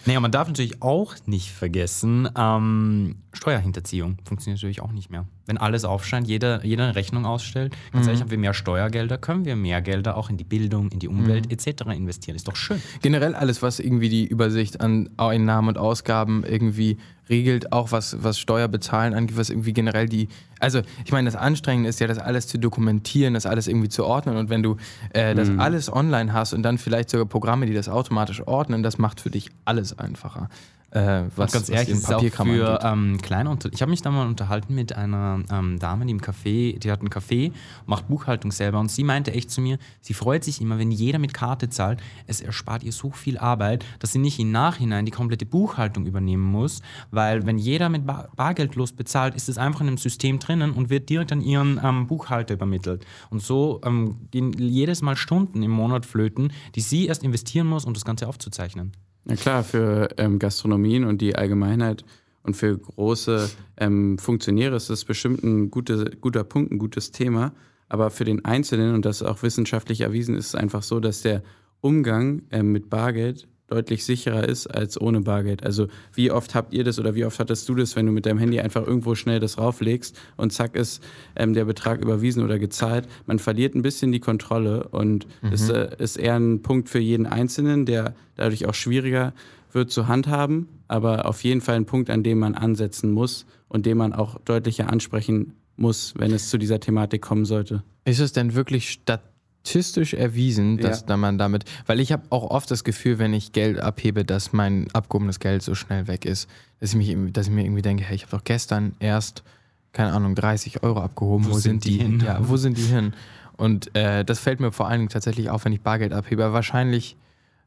Naja, 0.05 0.19
man 0.19 0.31
darf 0.31 0.47
natürlich 0.47 0.81
auch 0.81 1.15
nicht 1.25 1.51
vergessen, 1.51 2.29
ähm, 2.35 3.15
Steuerhinterziehung 3.33 4.17
funktioniert 4.25 4.57
natürlich 4.57 4.81
auch 4.81 4.91
nicht 4.91 5.09
mehr. 5.09 5.25
Wenn 5.45 5.57
alles 5.57 5.85
aufscheint, 5.85 6.27
jeder, 6.27 6.65
jeder 6.65 6.85
eine 6.85 6.95
Rechnung 6.95 7.25
ausstellt, 7.25 7.75
ganz 7.91 8.05
mhm. 8.05 8.09
ehrlich, 8.09 8.21
haben 8.21 8.31
wir 8.31 8.37
mehr 8.37 8.53
Steuergelder, 8.53 9.17
können 9.17 9.45
wir 9.45 9.55
mehr 9.55 9.81
Gelder 9.81 10.17
auch 10.17 10.29
in 10.29 10.37
die 10.37 10.43
Bildung, 10.43 10.89
in 10.89 10.99
die 10.99 11.07
Umwelt 11.07 11.45
mhm. 11.45 11.51
etc. 11.51 11.83
investieren. 11.95 12.35
Ist 12.35 12.47
doch 12.47 12.55
schön. 12.55 12.81
Generell 13.01 13.35
alles, 13.35 13.61
was 13.61 13.79
irgendwie 13.79 14.09
die 14.09 14.25
Übersicht 14.25 14.81
an 14.81 15.09
Einnahmen 15.17 15.69
und 15.69 15.77
Ausgaben 15.77 16.43
irgendwie 16.43 16.97
regelt, 17.29 17.71
auch 17.71 17.91
was, 17.91 18.23
was 18.23 18.39
Steuerbezahlen 18.39 19.13
angeht, 19.13 19.37
was 19.37 19.49
irgendwie 19.49 19.73
generell 19.73 20.07
die. 20.07 20.27
Also, 20.59 20.81
ich 21.03 21.11
meine, 21.11 21.29
das 21.29 21.35
Anstrengende 21.35 21.89
ist 21.89 21.99
ja, 21.99 22.07
das 22.07 22.19
alles 22.19 22.47
zu 22.47 22.59
dokumentieren, 22.59 23.33
das 23.33 23.45
alles 23.45 23.67
irgendwie 23.67 23.89
zu 23.89 24.05
ordnen. 24.05 24.37
Und 24.37 24.49
wenn 24.49 24.63
du 24.63 24.77
äh, 25.13 25.35
das 25.35 25.49
mhm. 25.49 25.59
alles 25.59 25.91
online 25.91 26.33
hast 26.33 26.53
und 26.53 26.63
dann 26.63 26.77
vielleicht 26.77 27.09
sogar 27.09 27.25
Programme, 27.25 27.65
die 27.65 27.73
das 27.73 27.89
automatisch 27.89 28.45
ordnen, 28.47 28.83
das 28.83 28.97
macht 28.97 29.21
für 29.21 29.29
dich 29.29 29.49
alles 29.65 29.97
einfacher. 29.97 30.49
Äh, 30.95 31.25
was, 31.35 31.51
ganz 31.51 31.67
ehrlich, 31.67 31.89
was 31.89 32.03
ist 32.03 32.13
auch 32.13 32.45
für 32.45 32.79
ähm, 32.81 33.17
kleine 33.21 33.49
Unter 33.49 33.69
Ich 33.73 33.81
habe 33.81 33.91
mich 33.91 34.01
da 34.01 34.11
mal 34.11 34.25
unterhalten 34.27 34.73
mit 34.73 34.95
einer 34.95 35.43
ähm, 35.51 35.77
Dame, 35.77 36.05
die 36.05 36.11
im 36.11 36.21
Café, 36.21 36.79
die 36.79 36.89
hat 36.89 37.01
ein 37.01 37.09
Café, 37.09 37.51
macht 37.85 38.07
Buchhaltung 38.07 38.53
selber 38.53 38.79
und 38.79 38.89
sie 38.89 39.03
meinte 39.03 39.33
echt 39.33 39.51
zu 39.51 39.59
mir, 39.59 39.77
sie 39.99 40.13
freut 40.13 40.45
sich 40.45 40.61
immer, 40.61 40.79
wenn 40.79 40.91
jeder 40.91 41.19
mit 41.19 41.33
Karte 41.33 41.67
zahlt. 41.67 41.99
Es 42.27 42.39
erspart 42.39 42.81
ihr 42.81 42.93
so 42.93 43.11
viel 43.11 43.37
Arbeit, 43.37 43.83
dass 43.99 44.13
sie 44.13 44.19
nicht 44.19 44.39
im 44.39 44.51
Nachhinein 44.51 45.05
die 45.05 45.11
komplette 45.11 45.45
Buchhaltung 45.45 46.05
übernehmen 46.05 46.43
muss, 46.43 46.81
weil 47.11 47.45
wenn 47.45 47.57
jeder 47.57 47.89
mit 47.89 48.05
Bar 48.05 48.29
Bargeldlos 48.37 48.93
bezahlt, 48.93 49.35
ist 49.35 49.49
es 49.49 49.57
einfach 49.57 49.81
in 49.81 49.87
einem 49.87 49.97
System 49.97 50.39
drinnen 50.39 50.71
und 50.71 50.89
wird 50.89 51.09
direkt 51.09 51.33
an 51.33 51.41
ihren 51.41 51.77
ähm, 51.83 52.07
Buchhalter 52.07 52.53
übermittelt. 52.53 53.05
Und 53.29 53.41
so 53.41 53.81
ähm, 53.83 54.29
gehen 54.31 54.53
jedes 54.53 55.01
Mal 55.01 55.17
Stunden 55.17 55.61
im 55.61 55.71
Monat 55.71 56.05
flöten, 56.05 56.53
die 56.75 56.81
sie 56.81 57.07
erst 57.07 57.23
investieren 57.23 57.67
muss, 57.67 57.83
um 57.83 57.93
das 57.93 58.05
Ganze 58.05 58.29
aufzuzeichnen. 58.29 58.93
Na 59.25 59.35
klar, 59.35 59.63
für 59.63 60.09
ähm, 60.17 60.37
Gastronomien 60.37 61.03
und 61.03 61.19
die 61.19 61.35
Allgemeinheit 61.35 62.05
und 62.43 62.55
für 62.55 62.77
große 62.77 63.49
ähm, 63.77 64.19
Funktionäre 64.19 64.75
ist 64.75 64.91
das 64.91 65.03
bestimmt 65.03 65.43
ein 65.43 65.71
gute, 65.71 66.11
guter 66.21 66.43
Punkt, 66.43 66.71
ein 66.71 66.77
gutes 66.77 67.11
Thema. 67.11 67.51
Aber 67.89 68.11
für 68.11 68.23
den 68.23 68.45
Einzelnen, 68.45 68.93
und 68.93 69.03
das 69.03 69.23
auch 69.23 69.41
wissenschaftlich 69.41 70.01
erwiesen, 70.01 70.35
ist 70.35 70.47
es 70.47 70.55
einfach 70.55 70.83
so, 70.83 70.99
dass 70.99 71.23
der 71.23 71.41
Umgang 71.81 72.43
ähm, 72.51 72.71
mit 72.71 72.89
Bargeld 72.89 73.47
deutlich 73.67 74.05
sicherer 74.05 74.47
ist 74.47 74.67
als 74.67 74.99
ohne 74.99 75.21
Bargeld. 75.21 75.63
Also 75.63 75.87
wie 76.13 76.31
oft 76.31 76.53
habt 76.53 76.73
ihr 76.73 76.83
das 76.83 76.99
oder 76.99 77.15
wie 77.15 77.25
oft 77.25 77.39
hattest 77.39 77.67
du 77.67 77.75
das, 77.75 77.95
wenn 77.95 78.05
du 78.05 78.11
mit 78.11 78.25
deinem 78.25 78.37
Handy 78.37 78.59
einfach 78.59 78.85
irgendwo 78.85 79.15
schnell 79.15 79.39
das 79.39 79.57
rauflegst 79.57 80.17
und 80.37 80.53
zack 80.53 80.75
ist 80.75 81.03
ähm, 81.35 81.53
der 81.53 81.65
Betrag 81.65 82.01
überwiesen 82.01 82.43
oder 82.43 82.59
gezahlt. 82.59 83.07
Man 83.25 83.39
verliert 83.39 83.75
ein 83.75 83.81
bisschen 83.81 84.11
die 84.11 84.19
Kontrolle 84.19 84.87
und 84.89 85.27
mhm. 85.41 85.51
ist, 85.51 85.69
äh, 85.69 85.95
ist 85.97 86.17
eher 86.17 86.35
ein 86.35 86.61
Punkt 86.61 86.89
für 86.89 86.99
jeden 86.99 87.25
Einzelnen, 87.25 87.85
der 87.85 88.13
dadurch 88.35 88.67
auch 88.67 88.75
schwieriger 88.75 89.33
wird 89.71 89.91
zu 89.91 90.07
handhaben, 90.07 90.67
aber 90.87 91.25
auf 91.25 91.43
jeden 91.43 91.61
Fall 91.61 91.75
ein 91.75 91.85
Punkt, 91.85 92.09
an 92.09 92.23
dem 92.23 92.39
man 92.39 92.55
ansetzen 92.55 93.11
muss 93.11 93.45
und 93.67 93.85
den 93.85 93.97
man 93.97 94.13
auch 94.13 94.39
deutlicher 94.39 94.89
ansprechen 94.89 95.53
muss, 95.75 96.13
wenn 96.17 96.31
es 96.31 96.49
zu 96.49 96.57
dieser 96.57 96.79
Thematik 96.79 97.21
kommen 97.21 97.45
sollte. 97.45 97.83
Ist 98.05 98.19
es 98.19 98.31
denn 98.31 98.55
wirklich 98.55 98.89
statt 98.89 99.21
statistisch 99.65 100.13
erwiesen, 100.13 100.77
dass 100.77 101.05
ja. 101.09 101.17
man 101.17 101.37
damit, 101.37 101.65
weil 101.87 101.99
ich 101.99 102.11
habe 102.11 102.23
auch 102.29 102.51
oft 102.51 102.69
das 102.69 102.83
Gefühl, 102.83 103.17
wenn 103.17 103.33
ich 103.33 103.51
Geld 103.51 103.79
abhebe, 103.79 104.23
dass 104.23 104.53
mein 104.53 104.87
abgehobenes 104.93 105.39
Geld 105.39 105.63
so 105.63 105.73
schnell 105.73 106.07
weg 106.07 106.25
ist, 106.25 106.47
dass 106.79 106.93
ich, 106.93 106.95
mich, 106.95 107.33
dass 107.33 107.47
ich 107.47 107.53
mir 107.53 107.63
irgendwie 107.63 107.81
denke, 107.81 108.03
hey, 108.03 108.15
ich 108.15 108.23
habe 108.23 108.37
doch 108.37 108.43
gestern 108.43 108.95
erst, 108.99 109.43
keine 109.91 110.13
Ahnung, 110.13 110.35
30 110.35 110.83
Euro 110.83 111.01
abgehoben, 111.01 111.45
wo, 111.47 111.51
wo 111.51 111.57
sind, 111.57 111.83
die 111.85 111.97
hin? 111.97 112.21
Ja, 112.23 112.37
wo 112.47 112.57
sind 112.57 112.77
die 112.77 112.83
hin? 112.83 113.13
Und 113.57 113.95
äh, 113.95 114.23
das 114.23 114.39
fällt 114.39 114.59
mir 114.59 114.71
vor 114.71 114.87
allen 114.87 114.99
Dingen 114.99 115.09
tatsächlich 115.09 115.49
auf, 115.49 115.65
wenn 115.65 115.73
ich 115.73 115.81
Bargeld 115.81 116.13
abhebe. 116.13 116.53
Wahrscheinlich 116.53 117.17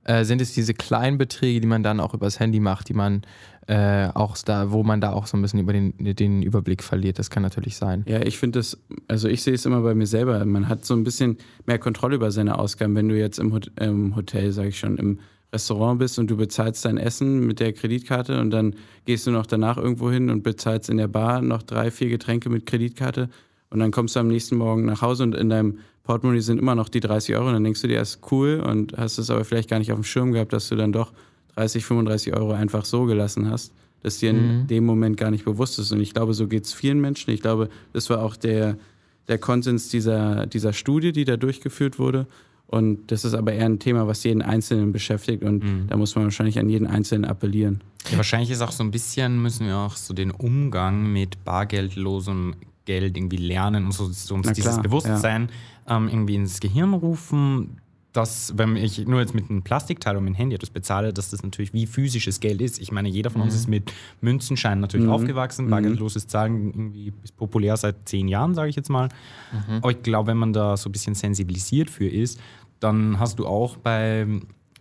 äh, 0.05 0.25
sind 0.25 0.41
es 0.41 0.53
diese 0.53 0.75
kleinen 0.75 1.19
Beträge, 1.19 1.61
die 1.61 1.67
man 1.67 1.83
dann 1.83 1.99
auch 1.99 2.15
übers 2.15 2.39
Handy 2.39 2.61
macht, 2.61 2.89
die 2.89 2.95
man 2.95 3.23
äh, 3.69 4.09
auch 4.15 4.37
da, 4.39 4.73
wo 4.73 4.83
man 4.83 5.01
da 5.01 5.13
auch 5.13 5.27
so 5.27 5.37
ein 5.37 5.43
bisschen 5.43 5.61
über 5.61 5.75
den, 5.75 5.93
den 5.99 6.43
Überblick 6.43 6.83
verliert. 6.83 7.19
Das 7.19 7.29
kann 7.29 7.43
natürlich 7.43 7.77
sein. 7.77 8.03
Ja, 8.09 8.23
ich 8.23 8.39
finde 8.39 8.61
das, 8.61 8.79
also 9.09 9.29
ich 9.29 9.43
sehe 9.43 9.55
es 9.55 9.67
immer 9.67 9.83
bei 9.83 9.95
mir 9.95 10.07
selber. 10.07 10.43
Man 10.47 10.71
hat 10.71 10.87
so 10.87 10.95
ein 10.95 11.05
bisschen 11.05 11.37
mehr 11.67 11.79
Kontrolle 11.79 12.17
über 12.17 12.31
seine 12.31 12.59
Ausgaben, 12.59 12.95
wenn 12.95 13.11
du 13.11 13.19
jetzt 13.19 13.39
im, 13.39 13.61
im 13.79 14.17
Hotel, 14.17 14.53
sage 14.53 14.69
ich 14.69 14.79
schon, 14.79 14.97
im 14.97 15.19
Restaurant 15.53 15.99
bist 15.99 16.19
und 16.19 16.31
du 16.31 16.37
bezahlst 16.39 16.87
dein 16.87 16.97
Essen 16.97 17.47
mit 17.47 17.61
der 17.61 17.75
Kreditkarte 17.75 18.41
und 18.41 18.51
dann 18.51 18.75
gehst 19.05 19.27
du 19.27 19.31
noch 19.31 19.45
danach 19.45 19.77
irgendwo 19.77 20.11
hin 20.11 20.31
und 20.31 20.43
bezahlst 20.43 20.89
in 20.89 20.97
der 20.97 21.09
Bar 21.09 21.43
noch 21.43 21.63
drei, 21.63 21.91
vier 21.91 22.09
Getränke 22.09 22.49
mit 22.49 22.65
Kreditkarte 22.65 23.29
und 23.71 23.81
dann 23.81 23.91
kommst 23.91 24.17
du 24.17 24.21
am 24.21 24.29
nächsten 24.29 24.57
Morgen 24.57 24.85
nach 24.87 25.03
Hause 25.03 25.23
und 25.25 25.35
in 25.35 25.49
deinem 25.49 25.79
Portemonnaie 26.05 26.41
sind 26.41 26.59
immer 26.59 26.75
noch 26.75 26.89
die 26.89 27.01
30 27.01 27.37
Euro 27.37 27.49
und 27.49 27.55
dann 27.55 27.65
denkst 27.65 27.83
du 27.83 27.89
dir, 27.89 27.99
das 27.99 28.17
ist 28.17 28.33
cool 28.33 28.63
und 28.67 28.97
hast 28.97 29.19
es 29.19 29.31
aber 29.31 29.45
vielleicht 29.45 29.69
gar 29.69 29.79
nicht 29.79 29.93
auf 29.93 29.99
dem 29.99 30.05
Schirm 30.05 30.33
gehabt, 30.33 30.53
dass 30.53 30.69
du 30.69 30.77
dann 30.77 30.93
doch 30.93 31.13
30, 31.59 31.85
35 31.85 32.35
Euro 32.35 32.53
einfach 32.53 32.85
so 32.85 33.05
gelassen 33.05 33.51
hast, 33.51 33.73
dass 34.03 34.19
dir 34.19 34.31
in 34.31 34.61
mhm. 34.61 34.67
dem 34.69 34.87
Moment 34.87 35.17
gar 35.17 35.31
nicht 35.31 35.45
bewusst 35.45 35.79
ist. 35.79 35.91
Und 35.91 36.01
ich 36.01 36.15
glaube, 36.15 36.33
so 36.35 36.47
geht 36.47 36.65
es 36.65 36.73
vielen 36.73 37.01
Menschen. 37.01 37.33
Ich 37.33 37.41
glaube, 37.41 37.69
das 37.93 38.09
war 38.11 38.23
auch 38.23 38.37
der, 38.37 38.79
der 39.27 39.39
Konsens 39.39 39.89
dieser, 39.89 40.47
dieser 40.47 40.73
Studie, 40.73 41.11
die 41.13 41.25
da 41.25 41.37
durchgeführt 41.37 41.99
wurde. 41.99 42.27
Und 42.69 43.11
das 43.11 43.25
ist 43.25 43.35
aber 43.35 43.55
eher 43.55 43.65
ein 43.65 43.81
Thema, 43.81 44.07
was 44.07 44.23
jeden 44.25 44.43
Einzelnen 44.43 44.93
beschäftigt 44.93 45.43
und 45.43 45.65
mhm. 45.65 45.87
da 45.89 45.97
muss 45.97 46.15
man 46.15 46.25
wahrscheinlich 46.25 46.59
an 46.59 46.69
jeden 46.69 46.87
Einzelnen 46.87 47.25
appellieren. 47.25 47.81
Ja, 48.11 48.19
wahrscheinlich 48.19 48.51
ist 48.51 48.61
auch 48.61 48.73
so 48.73 48.85
ein 48.85 48.91
bisschen, 48.91 49.41
müssen 49.41 49.67
wir 49.67 49.79
auch 49.79 49.97
so 49.97 50.13
den 50.13 50.31
Umgang 50.31 51.11
mit 51.11 51.43
bargeldlosem 51.45 52.55
Geld 52.85 53.17
irgendwie 53.17 53.39
lernen 53.39 53.87
und 53.87 53.93
so, 53.93 54.11
so 54.13 54.35
uns 54.35 54.53
dieses 54.53 54.83
Bewusstsein 54.83 55.49
ja. 55.89 55.97
ähm, 55.97 56.09
irgendwie 56.09 56.35
ins 56.35 56.61
Gehirn 56.61 56.93
rufen 56.93 57.81
dass, 58.13 58.57
wenn 58.57 58.77
ich 58.77 59.07
nur 59.07 59.21
jetzt 59.21 59.35
mit 59.35 59.51
einem 59.51 59.63
Plastikteil 59.63 60.17
und 60.17 60.25
mit 60.25 60.35
dem 60.35 60.37
Handy 60.37 60.57
etwas 60.57 60.71
bezahle, 60.71 61.13
dass 61.13 61.31
das 61.31 61.43
natürlich 61.43 61.73
wie 61.73 61.87
physisches 61.87 62.41
Geld 62.41 62.63
ist. 62.63 62.81
Ich 62.81 62.91
meine, 62.91 63.09
jeder 63.09 63.31
von 63.31 63.43
uns 63.43 63.53
mhm. 63.53 63.59
ist 63.59 63.69
mit 63.69 63.93
Münzenscheinen 64.21 64.81
natürlich 64.81 65.07
mhm. 65.07 65.13
aufgewachsen. 65.13 65.67
Mhm. 65.67 65.71
Bargeldloses 65.71 66.27
Zahlen 66.27 66.69
irgendwie 66.69 67.13
ist 67.23 67.37
populär 67.37 67.77
seit 67.77 68.09
zehn 68.09 68.27
Jahren, 68.29 68.55
sage 68.55 68.71
ich 68.71 68.77
jetzt 68.77 68.89
mal. 68.89 69.09
Mhm. 69.53 69.77
Aber 69.77 69.91
ich 69.91 70.03
glaube, 70.03 70.29
wenn 70.29 70.39
man 70.39 70.53
da 70.53 70.77
so 70.77 70.89
ein 70.89 70.93
bisschen 70.93 71.15
sensibilisiert 71.15 71.91
für 71.91 72.09
ist, 72.09 72.41
dann 72.81 73.19
hast 73.19 73.39
du 73.39 73.47
auch 73.47 73.77
bei 73.77 74.27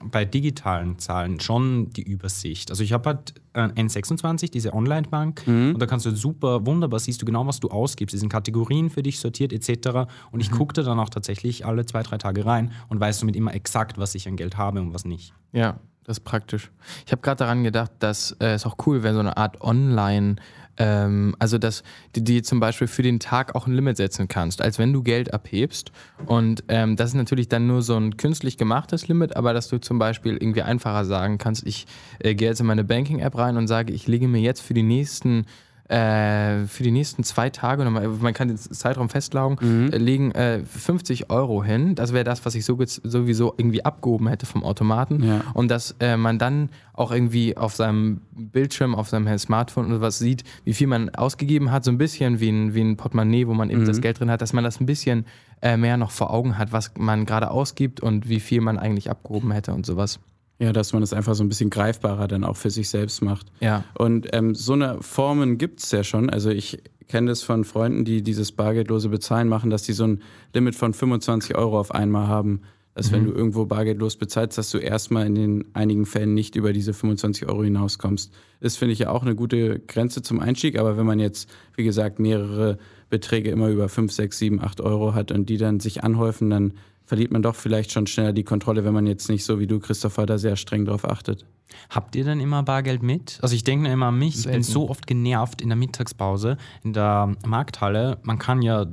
bei 0.03 0.25
digitalen 0.25 0.99
Zahlen 0.99 1.39
schon 1.39 1.89
die 1.91 2.03
Übersicht. 2.03 2.69
Also 2.69 2.83
ich 2.83 2.93
habe 2.93 3.09
halt 3.09 3.33
N26, 3.53 4.51
diese 4.51 4.73
Online-Bank, 4.73 5.47
mhm. 5.47 5.73
und 5.73 5.79
da 5.79 5.85
kannst 5.85 6.05
du 6.05 6.11
super, 6.11 6.65
wunderbar, 6.65 6.99
siehst 6.99 7.21
du 7.21 7.25
genau, 7.25 7.47
was 7.47 7.59
du 7.59 7.69
ausgibst. 7.69 8.13
Es 8.13 8.19
sind 8.19 8.29
Kategorien 8.29 8.89
für 8.89 9.03
dich 9.03 9.19
sortiert 9.19 9.53
etc. 9.53 10.09
Und 10.31 10.41
ich 10.41 10.51
mhm. 10.51 10.55
gucke 10.55 10.73
da 10.73 10.83
dann 10.83 10.99
auch 10.99 11.09
tatsächlich 11.09 11.65
alle 11.65 11.85
zwei, 11.85 12.03
drei 12.03 12.17
Tage 12.17 12.45
rein 12.45 12.71
und 12.89 12.99
weiß 12.99 13.19
somit 13.19 13.35
immer 13.35 13.53
exakt, 13.53 13.97
was 13.97 14.13
ich 14.15 14.27
an 14.27 14.35
Geld 14.35 14.57
habe 14.57 14.81
und 14.81 14.93
was 14.93 15.05
nicht. 15.05 15.33
Ja, 15.51 15.79
das 16.03 16.19
ist 16.19 16.23
praktisch. 16.23 16.71
Ich 17.05 17.11
habe 17.11 17.21
gerade 17.21 17.39
daran 17.39 17.63
gedacht, 17.63 17.91
dass 17.99 18.31
äh, 18.39 18.53
es 18.53 18.65
auch 18.65 18.77
cool 18.85 19.03
wäre, 19.03 19.13
so 19.13 19.19
eine 19.19 19.37
Art 19.37 19.61
Online- 19.61 20.37
ähm, 20.77 21.35
also, 21.39 21.57
dass 21.57 21.83
du 22.13 22.21
dir 22.21 22.43
zum 22.43 22.59
Beispiel 22.59 22.87
für 22.87 23.03
den 23.03 23.19
Tag 23.19 23.55
auch 23.55 23.67
ein 23.67 23.73
Limit 23.73 23.97
setzen 23.97 24.27
kannst, 24.27 24.61
als 24.61 24.79
wenn 24.79 24.93
du 24.93 25.03
Geld 25.03 25.33
abhebst. 25.33 25.91
Und 26.25 26.63
ähm, 26.67 26.95
das 26.95 27.09
ist 27.09 27.15
natürlich 27.15 27.49
dann 27.49 27.67
nur 27.67 27.81
so 27.81 27.95
ein 27.95 28.17
künstlich 28.17 28.57
gemachtes 28.57 29.07
Limit, 29.07 29.35
aber 29.35 29.53
dass 29.53 29.67
du 29.67 29.79
zum 29.79 29.99
Beispiel 29.99 30.33
irgendwie 30.33 30.61
einfacher 30.61 31.05
sagen 31.05 31.37
kannst, 31.37 31.65
ich 31.65 31.87
äh, 32.19 32.35
gehe 32.35 32.49
jetzt 32.49 32.59
in 32.59 32.65
meine 32.65 32.83
Banking-App 32.83 33.37
rein 33.37 33.57
und 33.57 33.67
sage, 33.67 33.93
ich 33.93 34.07
lege 34.07 34.27
mir 34.27 34.41
jetzt 34.41 34.61
für 34.61 34.73
die 34.73 34.83
nächsten 34.83 35.45
äh, 35.89 36.65
für 36.65 36.83
die 36.83 36.91
nächsten 36.91 37.23
zwei 37.23 37.49
Tage, 37.49 37.89
man 37.89 38.33
kann 38.33 38.49
den 38.49 38.57
Zeitraum 38.57 39.09
festlegen, 39.09 39.57
mhm. 39.59 39.93
äh, 39.93 39.97
legen 39.97 40.31
äh, 40.31 40.63
50 40.65 41.29
Euro 41.29 41.63
hin. 41.63 41.95
Das 41.95 42.11
wäre 42.11 42.25
das, 42.25 42.45
was 42.45 42.55
ich 42.55 42.65
so, 42.65 42.77
sowieso 42.85 43.53
irgendwie 43.57 43.85
abgehoben 43.85 44.27
hätte 44.27 44.45
vom 44.45 44.63
Automaten. 44.63 45.23
Ja. 45.23 45.41
Und 45.53 45.69
dass 45.69 45.95
äh, 45.99 46.17
man 46.17 46.39
dann 46.39 46.69
auch 46.93 47.11
irgendwie 47.11 47.55
auf 47.55 47.75
seinem 47.75 48.21
Bildschirm, 48.31 48.95
auf 48.95 49.07
seinem 49.07 49.37
Smartphone 49.37 49.87
oder 49.87 50.01
was 50.01 50.19
sieht, 50.19 50.43
wie 50.65 50.73
viel 50.73 50.87
man 50.87 51.09
ausgegeben 51.09 51.71
hat, 51.71 51.85
so 51.85 51.91
ein 51.91 51.97
bisschen 51.97 52.39
wie 52.39 52.49
ein, 52.49 52.73
wie 52.73 52.81
ein 52.81 52.97
Portemonnaie, 52.97 53.47
wo 53.47 53.53
man 53.53 53.69
eben 53.69 53.81
mhm. 53.81 53.87
das 53.87 54.01
Geld 54.01 54.19
drin 54.19 54.29
hat, 54.29 54.41
dass 54.41 54.53
man 54.53 54.63
das 54.63 54.81
ein 54.81 54.85
bisschen 54.85 55.25
äh, 55.61 55.77
mehr 55.77 55.97
noch 55.97 56.11
vor 56.11 56.31
Augen 56.31 56.57
hat, 56.57 56.71
was 56.71 56.91
man 56.97 57.25
gerade 57.25 57.49
ausgibt 57.49 58.01
und 58.01 58.27
wie 58.27 58.39
viel 58.39 58.61
man 58.61 58.77
eigentlich 58.77 59.09
abgehoben 59.09 59.51
hätte 59.51 59.73
und 59.73 59.85
sowas. 59.85 60.19
Ja, 60.59 60.73
dass 60.73 60.91
man 60.91 61.03
es 61.03 61.11
das 61.11 61.17
einfach 61.17 61.35
so 61.35 61.43
ein 61.43 61.49
bisschen 61.49 61.69
greifbarer 61.69 62.27
dann 62.27 62.43
auch 62.43 62.55
für 62.55 62.71
sich 62.71 62.89
selbst 62.89 63.21
macht. 63.21 63.47
Ja. 63.59 63.83
Und 63.97 64.27
ähm, 64.33 64.55
so 64.55 64.73
eine 64.73 64.97
Formen 65.01 65.57
gibt 65.57 65.83
es 65.83 65.91
ja 65.91 66.03
schon. 66.03 66.29
Also 66.31 66.49
ich 66.49 66.79
kenne 67.07 67.29
das 67.29 67.43
von 67.43 67.63
Freunden, 67.63 68.05
die 68.05 68.23
dieses 68.23 68.51
bargeldlose 68.51 69.09
Bezahlen 69.09 69.47
machen, 69.47 69.69
dass 69.69 69.83
die 69.83 69.93
so 69.93 70.05
ein 70.05 70.21
Limit 70.53 70.75
von 70.75 70.93
25 70.93 71.55
Euro 71.55 71.79
auf 71.79 71.91
einmal 71.91 72.27
haben. 72.27 72.61
Dass 72.95 73.11
mhm. 73.11 73.15
wenn 73.15 73.25
du 73.25 73.31
irgendwo 73.33 73.65
bargeldlos 73.65 74.15
bezahlst, 74.15 74.57
dass 74.57 74.71
du 74.71 74.79
erstmal 74.79 75.27
in 75.27 75.35
den 75.35 75.65
einigen 75.75 76.07
Fällen 76.07 76.33
nicht 76.33 76.55
über 76.55 76.73
diese 76.73 76.93
25 76.93 77.47
Euro 77.47 77.63
hinauskommst. 77.63 78.33
Das 78.59 78.77
finde 78.77 78.93
ich 78.93 78.99
ja 78.99 79.11
auch 79.11 79.21
eine 79.21 79.35
gute 79.35 79.79
Grenze 79.79 80.23
zum 80.23 80.39
Einstieg. 80.39 80.79
Aber 80.79 80.97
wenn 80.97 81.05
man 81.05 81.19
jetzt, 81.19 81.47
wie 81.75 81.83
gesagt, 81.83 82.17
mehrere 82.17 82.79
Beträge 83.11 83.51
immer 83.51 83.69
über 83.69 83.87
5, 83.87 84.11
6, 84.11 84.37
7, 84.39 84.61
8 84.61 84.81
Euro 84.81 85.13
hat 85.13 85.31
und 85.31 85.47
die 85.49 85.57
dann 85.57 85.79
sich 85.79 86.03
anhäufen, 86.03 86.49
dann 86.49 86.73
verliert 87.07 87.31
man 87.31 87.41
doch 87.41 87.55
vielleicht 87.55 87.91
schon 87.91 88.05
schneller 88.05 88.33
die 88.33 88.43
Kontrolle, 88.43 88.83
wenn 88.83 88.93
man 88.93 89.07
jetzt 89.07 89.29
nicht 89.29 89.45
so 89.45 89.59
wie 89.59 89.65
du, 89.65 89.79
Christopher, 89.79 90.25
da 90.25 90.37
sehr 90.37 90.57
streng 90.57 90.85
drauf 90.85 91.09
achtet. 91.09 91.45
Habt 91.89 92.15
ihr 92.15 92.25
denn 92.25 92.39
immer 92.39 92.63
Bargeld 92.63 93.01
mit? 93.01 93.39
Also 93.41 93.55
ich 93.55 93.63
denke 93.63 93.89
immer 93.89 94.07
an 94.07 94.19
mich, 94.19 94.37
ich 94.37 94.45
bin 94.45 94.61
so 94.61 94.89
oft 94.89 95.07
genervt 95.07 95.61
in 95.61 95.69
der 95.69 95.77
Mittagspause, 95.77 96.57
in 96.83 96.93
der 96.93 97.33
Markthalle. 97.45 98.19
Man 98.23 98.37
kann 98.37 98.61
ja, 98.61 98.85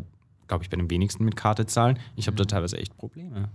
glaube 0.46 0.62
ich, 0.62 0.70
bei 0.70 0.76
den 0.76 0.88
wenigsten 0.90 1.24
mit 1.24 1.34
Karte 1.34 1.66
zahlen. 1.66 1.98
Ich 2.14 2.28
habe 2.28 2.36
da 2.36 2.44
teilweise 2.44 2.78
echt 2.78 2.96
Probleme. 2.96 3.48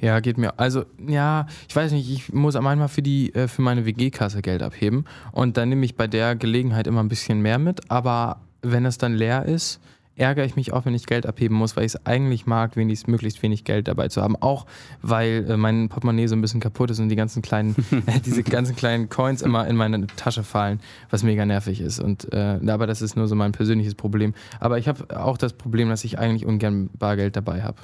Ja, 0.00 0.20
geht 0.20 0.38
mir. 0.38 0.58
Also, 0.58 0.84
ja, 1.06 1.46
ich 1.68 1.74
weiß 1.74 1.92
nicht, 1.92 2.10
ich 2.10 2.32
muss 2.32 2.56
einmal 2.56 2.88
für 2.88 3.02
die, 3.02 3.34
äh, 3.34 3.48
für 3.48 3.62
meine 3.62 3.84
WG-Kasse 3.86 4.40
Geld 4.40 4.62
abheben. 4.62 5.04
Und 5.32 5.56
dann 5.56 5.68
nehme 5.68 5.84
ich 5.84 5.96
bei 5.96 6.06
der 6.06 6.36
Gelegenheit 6.36 6.86
immer 6.86 7.02
ein 7.02 7.08
bisschen 7.08 7.42
mehr 7.42 7.58
mit. 7.58 7.90
Aber 7.90 8.40
wenn 8.62 8.86
es 8.86 8.98
dann 8.98 9.14
leer 9.14 9.44
ist, 9.44 9.80
ärgere 10.16 10.44
ich 10.44 10.56
mich 10.56 10.72
auch, 10.72 10.84
wenn 10.84 10.94
ich 10.94 11.06
Geld 11.06 11.26
abheben 11.26 11.56
muss, 11.56 11.76
weil 11.76 11.84
ich 11.84 11.94
es 11.94 12.06
eigentlich 12.06 12.46
mag, 12.46 12.76
wenigstens 12.76 13.08
möglichst 13.08 13.42
wenig 13.42 13.64
Geld 13.64 13.88
dabei 13.88 14.08
zu 14.08 14.22
haben. 14.22 14.36
Auch 14.36 14.66
weil 15.02 15.46
äh, 15.48 15.56
mein 15.56 15.88
Portemonnaie 15.88 16.26
so 16.26 16.34
ein 16.34 16.40
bisschen 16.40 16.60
kaputt 16.60 16.90
ist 16.90 16.98
und 16.98 17.08
die 17.08 17.16
ganzen 17.16 17.42
kleinen, 17.42 17.76
äh, 18.06 18.20
diese 18.24 18.42
ganzen 18.42 18.76
kleinen 18.76 19.08
Coins 19.08 19.42
immer 19.42 19.66
in 19.66 19.76
meine 19.76 20.06
Tasche 20.08 20.42
fallen, 20.42 20.80
was 21.10 21.22
mega 21.22 21.44
nervig 21.44 21.80
ist. 21.80 22.00
Und 22.00 22.32
äh, 22.32 22.58
aber 22.66 22.86
das 22.86 23.02
ist 23.02 23.16
nur 23.16 23.28
so 23.28 23.34
mein 23.34 23.52
persönliches 23.52 23.94
Problem. 23.94 24.34
Aber 24.60 24.78
ich 24.78 24.88
habe 24.88 25.20
auch 25.20 25.38
das 25.38 25.52
Problem, 25.52 25.88
dass 25.88 26.04
ich 26.04 26.18
eigentlich 26.18 26.46
ungern 26.46 26.90
Bargeld 26.98 27.36
dabei 27.36 27.62
habe. 27.62 27.78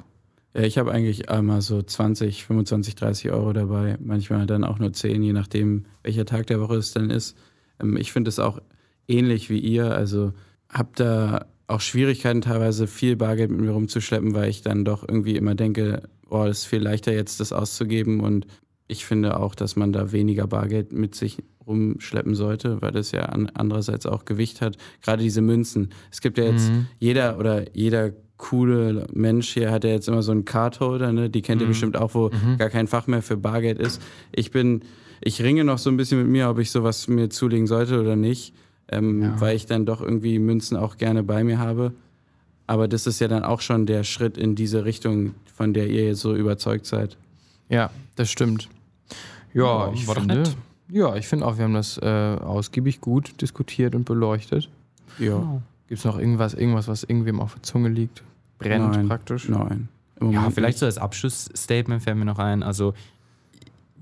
Ja, 0.55 0.61
ich 0.61 0.77
habe 0.77 0.91
eigentlich 0.91 1.29
einmal 1.29 1.61
so 1.61 1.81
20, 1.81 2.45
25, 2.45 2.95
30 2.95 3.31
Euro 3.31 3.53
dabei. 3.53 3.97
Manchmal 3.99 4.45
dann 4.45 4.63
auch 4.63 4.77
nur 4.77 4.93
10, 4.93 5.23
je 5.23 5.33
nachdem, 5.33 5.85
welcher 6.03 6.25
Tag 6.25 6.47
der 6.47 6.59
Woche 6.59 6.75
es 6.75 6.93
dann 6.93 7.09
ist. 7.09 7.37
Ähm, 7.81 7.97
ich 7.97 8.11
finde 8.11 8.29
es 8.29 8.39
auch 8.39 8.59
ähnlich 9.07 9.49
wie 9.49 9.59
ihr. 9.59 9.95
Also 9.95 10.33
habe 10.69 10.89
da 10.95 11.45
auch 11.67 11.81
Schwierigkeiten, 11.81 12.41
teilweise 12.41 12.87
viel 12.87 13.15
Bargeld 13.15 13.51
mit 13.51 13.61
mir 13.61 13.71
rumzuschleppen, 13.71 14.33
weil 14.33 14.49
ich 14.49 14.61
dann 14.61 14.85
doch 14.85 15.07
irgendwie 15.07 15.35
immer 15.35 15.55
denke, 15.55 16.03
boah, 16.29 16.47
es 16.47 16.59
ist 16.59 16.65
viel 16.65 16.81
leichter 16.81 17.13
jetzt, 17.13 17.39
das 17.39 17.53
auszugeben. 17.53 18.19
Und 18.19 18.47
ich 18.87 19.05
finde 19.05 19.39
auch, 19.39 19.55
dass 19.55 19.75
man 19.75 19.93
da 19.93 20.11
weniger 20.11 20.47
Bargeld 20.47 20.91
mit 20.91 21.15
sich 21.15 21.37
rumschleppen 21.65 22.35
sollte, 22.35 22.81
weil 22.81 22.91
das 22.91 23.11
ja 23.11 23.21
andererseits 23.21 24.05
auch 24.05 24.25
Gewicht 24.25 24.61
hat. 24.61 24.77
Gerade 25.01 25.23
diese 25.23 25.41
Münzen. 25.41 25.89
Es 26.11 26.21
gibt 26.21 26.37
ja 26.37 26.43
jetzt 26.45 26.69
mhm. 26.69 26.87
jeder 26.99 27.39
oder 27.39 27.73
jeder 27.75 28.11
coole 28.37 29.07
Mensch 29.13 29.53
hier 29.53 29.71
hat 29.71 29.85
ja 29.85 29.91
jetzt 29.91 30.09
immer 30.09 30.21
so 30.21 30.33
einen 30.33 30.43
Cardholder, 30.43 31.13
ne? 31.13 31.29
Die 31.29 31.41
kennt 31.41 31.61
mhm. 31.61 31.67
ihr 31.67 31.69
bestimmt 31.69 31.95
auch, 31.95 32.13
wo 32.13 32.29
mhm. 32.29 32.57
gar 32.57 32.69
kein 32.69 32.87
Fach 32.87 33.07
mehr 33.07 33.21
für 33.21 33.37
Bargeld 33.37 33.79
ist. 33.79 34.01
Ich 34.33 34.51
bin, 34.51 34.81
ich 35.21 35.41
ringe 35.41 35.63
noch 35.63 35.77
so 35.77 35.89
ein 35.89 35.95
bisschen 35.95 36.19
mit 36.19 36.27
mir, 36.27 36.49
ob 36.49 36.59
ich 36.59 36.69
sowas 36.69 37.07
mir 37.07 37.29
zulegen 37.29 37.67
sollte 37.67 38.01
oder 38.01 38.17
nicht 38.17 38.53
ähm, 38.89 39.21
ja. 39.21 39.41
weil 39.41 39.55
ich 39.55 39.65
dann 39.65 39.85
doch 39.85 40.01
irgendwie 40.01 40.39
Münzen 40.39 40.77
auch 40.77 40.97
gerne 40.97 41.23
bei 41.23 41.43
mir 41.43 41.59
habe. 41.59 41.93
Aber 42.67 42.87
das 42.87 43.07
ist 43.07 43.19
ja 43.19 43.27
dann 43.27 43.43
auch 43.43 43.61
schon 43.61 43.85
der 43.85 44.03
Schritt 44.03 44.37
in 44.37 44.55
diese 44.55 44.85
Richtung, 44.85 45.35
von 45.53 45.73
der 45.73 45.87
ihr 45.87 46.07
jetzt 46.07 46.21
so 46.21 46.35
überzeugt 46.35 46.85
seid. 46.85 47.17
Ja, 47.69 47.89
das 48.15 48.29
stimmt. 48.29 48.69
Ja, 49.53 49.87
Ja, 49.87 49.93
ich 49.93 50.07
war 50.07 50.15
doch 50.15 50.21
finde, 50.21 50.35
nett. 50.37 50.57
ja, 50.89 51.15
ich 51.15 51.27
finde 51.27 51.45
auch, 51.45 51.57
wir 51.57 51.65
haben 51.65 51.73
das 51.73 51.97
äh, 51.97 52.37
ausgiebig 52.41 53.01
gut 53.01 53.41
diskutiert 53.41 53.95
und 53.95 54.05
beleuchtet. 54.05 54.69
Ja. 55.19 55.61
Gibt 55.87 55.99
es 55.99 56.05
noch 56.05 56.17
irgendwas, 56.17 56.53
irgendwas, 56.53 56.87
was 56.87 57.03
irgendwem 57.03 57.39
auf 57.39 57.53
der 57.53 57.63
Zunge 57.63 57.89
liegt? 57.89 58.23
Brennt 58.59 58.93
Nein. 58.93 59.07
praktisch. 59.07 59.49
Nein. 59.49 59.89
Ja, 60.21 60.49
vielleicht 60.49 60.77
so 60.77 60.85
als 60.85 60.97
Abschlussstatement 60.97 62.01
fällt 62.01 62.17
mir 62.17 62.25
noch 62.25 62.39
ein. 62.39 62.63
Also, 62.63 62.93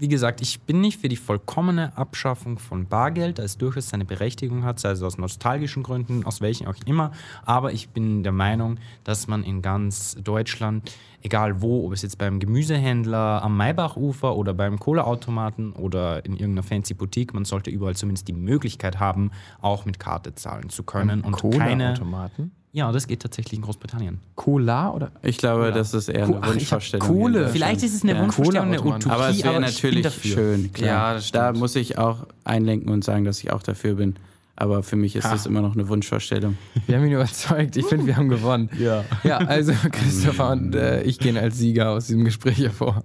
wie 0.01 0.07
gesagt, 0.07 0.41
ich 0.41 0.61
bin 0.61 0.81
nicht 0.81 0.99
für 0.99 1.09
die 1.09 1.15
vollkommene 1.15 1.95
Abschaffung 1.95 2.57
von 2.57 2.87
Bargeld, 2.87 3.37
da 3.37 3.43
es 3.43 3.59
durchaus 3.59 3.89
seine 3.89 4.03
Berechtigung 4.03 4.63
hat, 4.63 4.79
sei 4.79 4.89
es 4.89 5.03
aus 5.03 5.19
nostalgischen 5.19 5.83
Gründen, 5.83 6.25
aus 6.25 6.41
welchen 6.41 6.65
auch 6.65 6.73
immer. 6.87 7.11
Aber 7.45 7.71
ich 7.71 7.89
bin 7.89 8.23
der 8.23 8.31
Meinung, 8.31 8.79
dass 9.03 9.27
man 9.27 9.43
in 9.43 9.61
ganz 9.61 10.17
Deutschland, 10.23 10.91
egal 11.21 11.61
wo, 11.61 11.85
ob 11.85 11.93
es 11.93 12.01
jetzt 12.01 12.17
beim 12.17 12.39
Gemüsehändler 12.39 13.43
am 13.43 13.55
Maybachufer 13.55 14.35
oder 14.35 14.55
beim 14.55 14.79
Kohleautomaten 14.79 15.73
oder 15.73 16.25
in 16.25 16.31
irgendeiner 16.31 16.63
fancy 16.63 16.95
Boutique, 16.95 17.35
man 17.35 17.45
sollte 17.45 17.69
überall 17.69 17.95
zumindest 17.95 18.27
die 18.27 18.33
Möglichkeit 18.33 18.99
haben, 18.99 19.29
auch 19.61 19.85
mit 19.85 19.99
Karte 19.99 20.33
zahlen 20.33 20.69
zu 20.69 20.81
können 20.81 21.21
und 21.21 21.39
keine. 21.39 21.93
Cola-Automaten? 21.93 22.51
Ja, 22.73 22.89
das 22.93 23.05
geht 23.07 23.21
tatsächlich 23.21 23.53
in 23.59 23.63
Großbritannien. 23.65 24.19
Cola 24.35 24.91
oder? 24.91 25.11
Ich 25.23 25.37
glaube, 25.37 25.71
das 25.73 25.93
ist 25.93 26.07
eher 26.07 26.23
eine 26.25 26.39
Ach, 26.41 26.53
Wunschvorstellung. 26.53 27.05
Kohle. 27.05 27.49
Vielleicht 27.49 27.83
ist 27.83 27.93
es 27.93 28.03
eine 28.03 28.13
Ja. 28.13 28.21
Wunschvorstellung, 28.21 28.67
eine. 28.69 28.81
Utopie, 28.81 29.09
Aber 29.09 29.29
es 29.29 29.43
wäre 29.43 29.49
ich 29.49 29.53
bin 29.53 29.61
natürlich 29.61 30.01
dafür. 30.03 30.31
schön, 30.35 30.71
klar. 30.73 30.87
Ja, 30.87 31.13
das 31.15 31.31
da 31.31 31.51
muss 31.53 31.75
ich 31.75 31.97
auch 31.97 32.27
einlenken 32.45 32.89
und 32.91 33.03
sagen, 33.03 33.25
dass 33.25 33.39
ich 33.43 33.51
auch 33.51 33.61
dafür 33.61 33.95
bin. 33.95 34.15
Aber 34.55 34.83
für 34.83 34.95
mich 34.95 35.15
ist 35.15 35.25
Ha. 35.25 35.31
das 35.31 35.45
immer 35.47 35.61
noch 35.61 35.73
eine 35.73 35.87
Wunschvorstellung. 35.89 36.57
Wir 36.87 36.97
haben 36.97 37.05
ihn 37.05 37.13
überzeugt. 37.13 37.75
Ich 37.77 37.85
finde, 37.87 38.05
wir 38.05 38.15
haben 38.15 38.29
gewonnen. 38.29 38.69
Ja. 38.79 39.03
Ja, 39.23 39.37
also 39.39 39.73
Christopher 39.91 40.51
und 40.51 40.75
äh, 40.75 41.01
ich 41.03 41.19
gehen 41.19 41.35
als 41.37 41.57
Sieger 41.57 41.89
aus 41.89 42.07
diesem 42.07 42.23
Gespräch 42.23 42.59
hervor. 42.59 43.03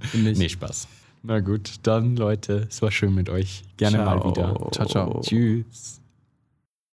Finde 0.00 0.30
ich. 0.30 0.38
Nee, 0.38 0.48
Spaß. 0.48 0.88
Na 1.22 1.40
gut, 1.40 1.74
dann 1.82 2.16
Leute, 2.16 2.66
es 2.68 2.82
war 2.82 2.90
schön 2.90 3.14
mit 3.14 3.28
euch. 3.30 3.62
Gerne 3.76 3.98
mal 3.98 4.18
Ciao. 4.20 4.30
wieder. 4.30 4.70
Ciao, 4.72 4.86
ciao. 4.86 5.20
Tschüss. 5.22 6.03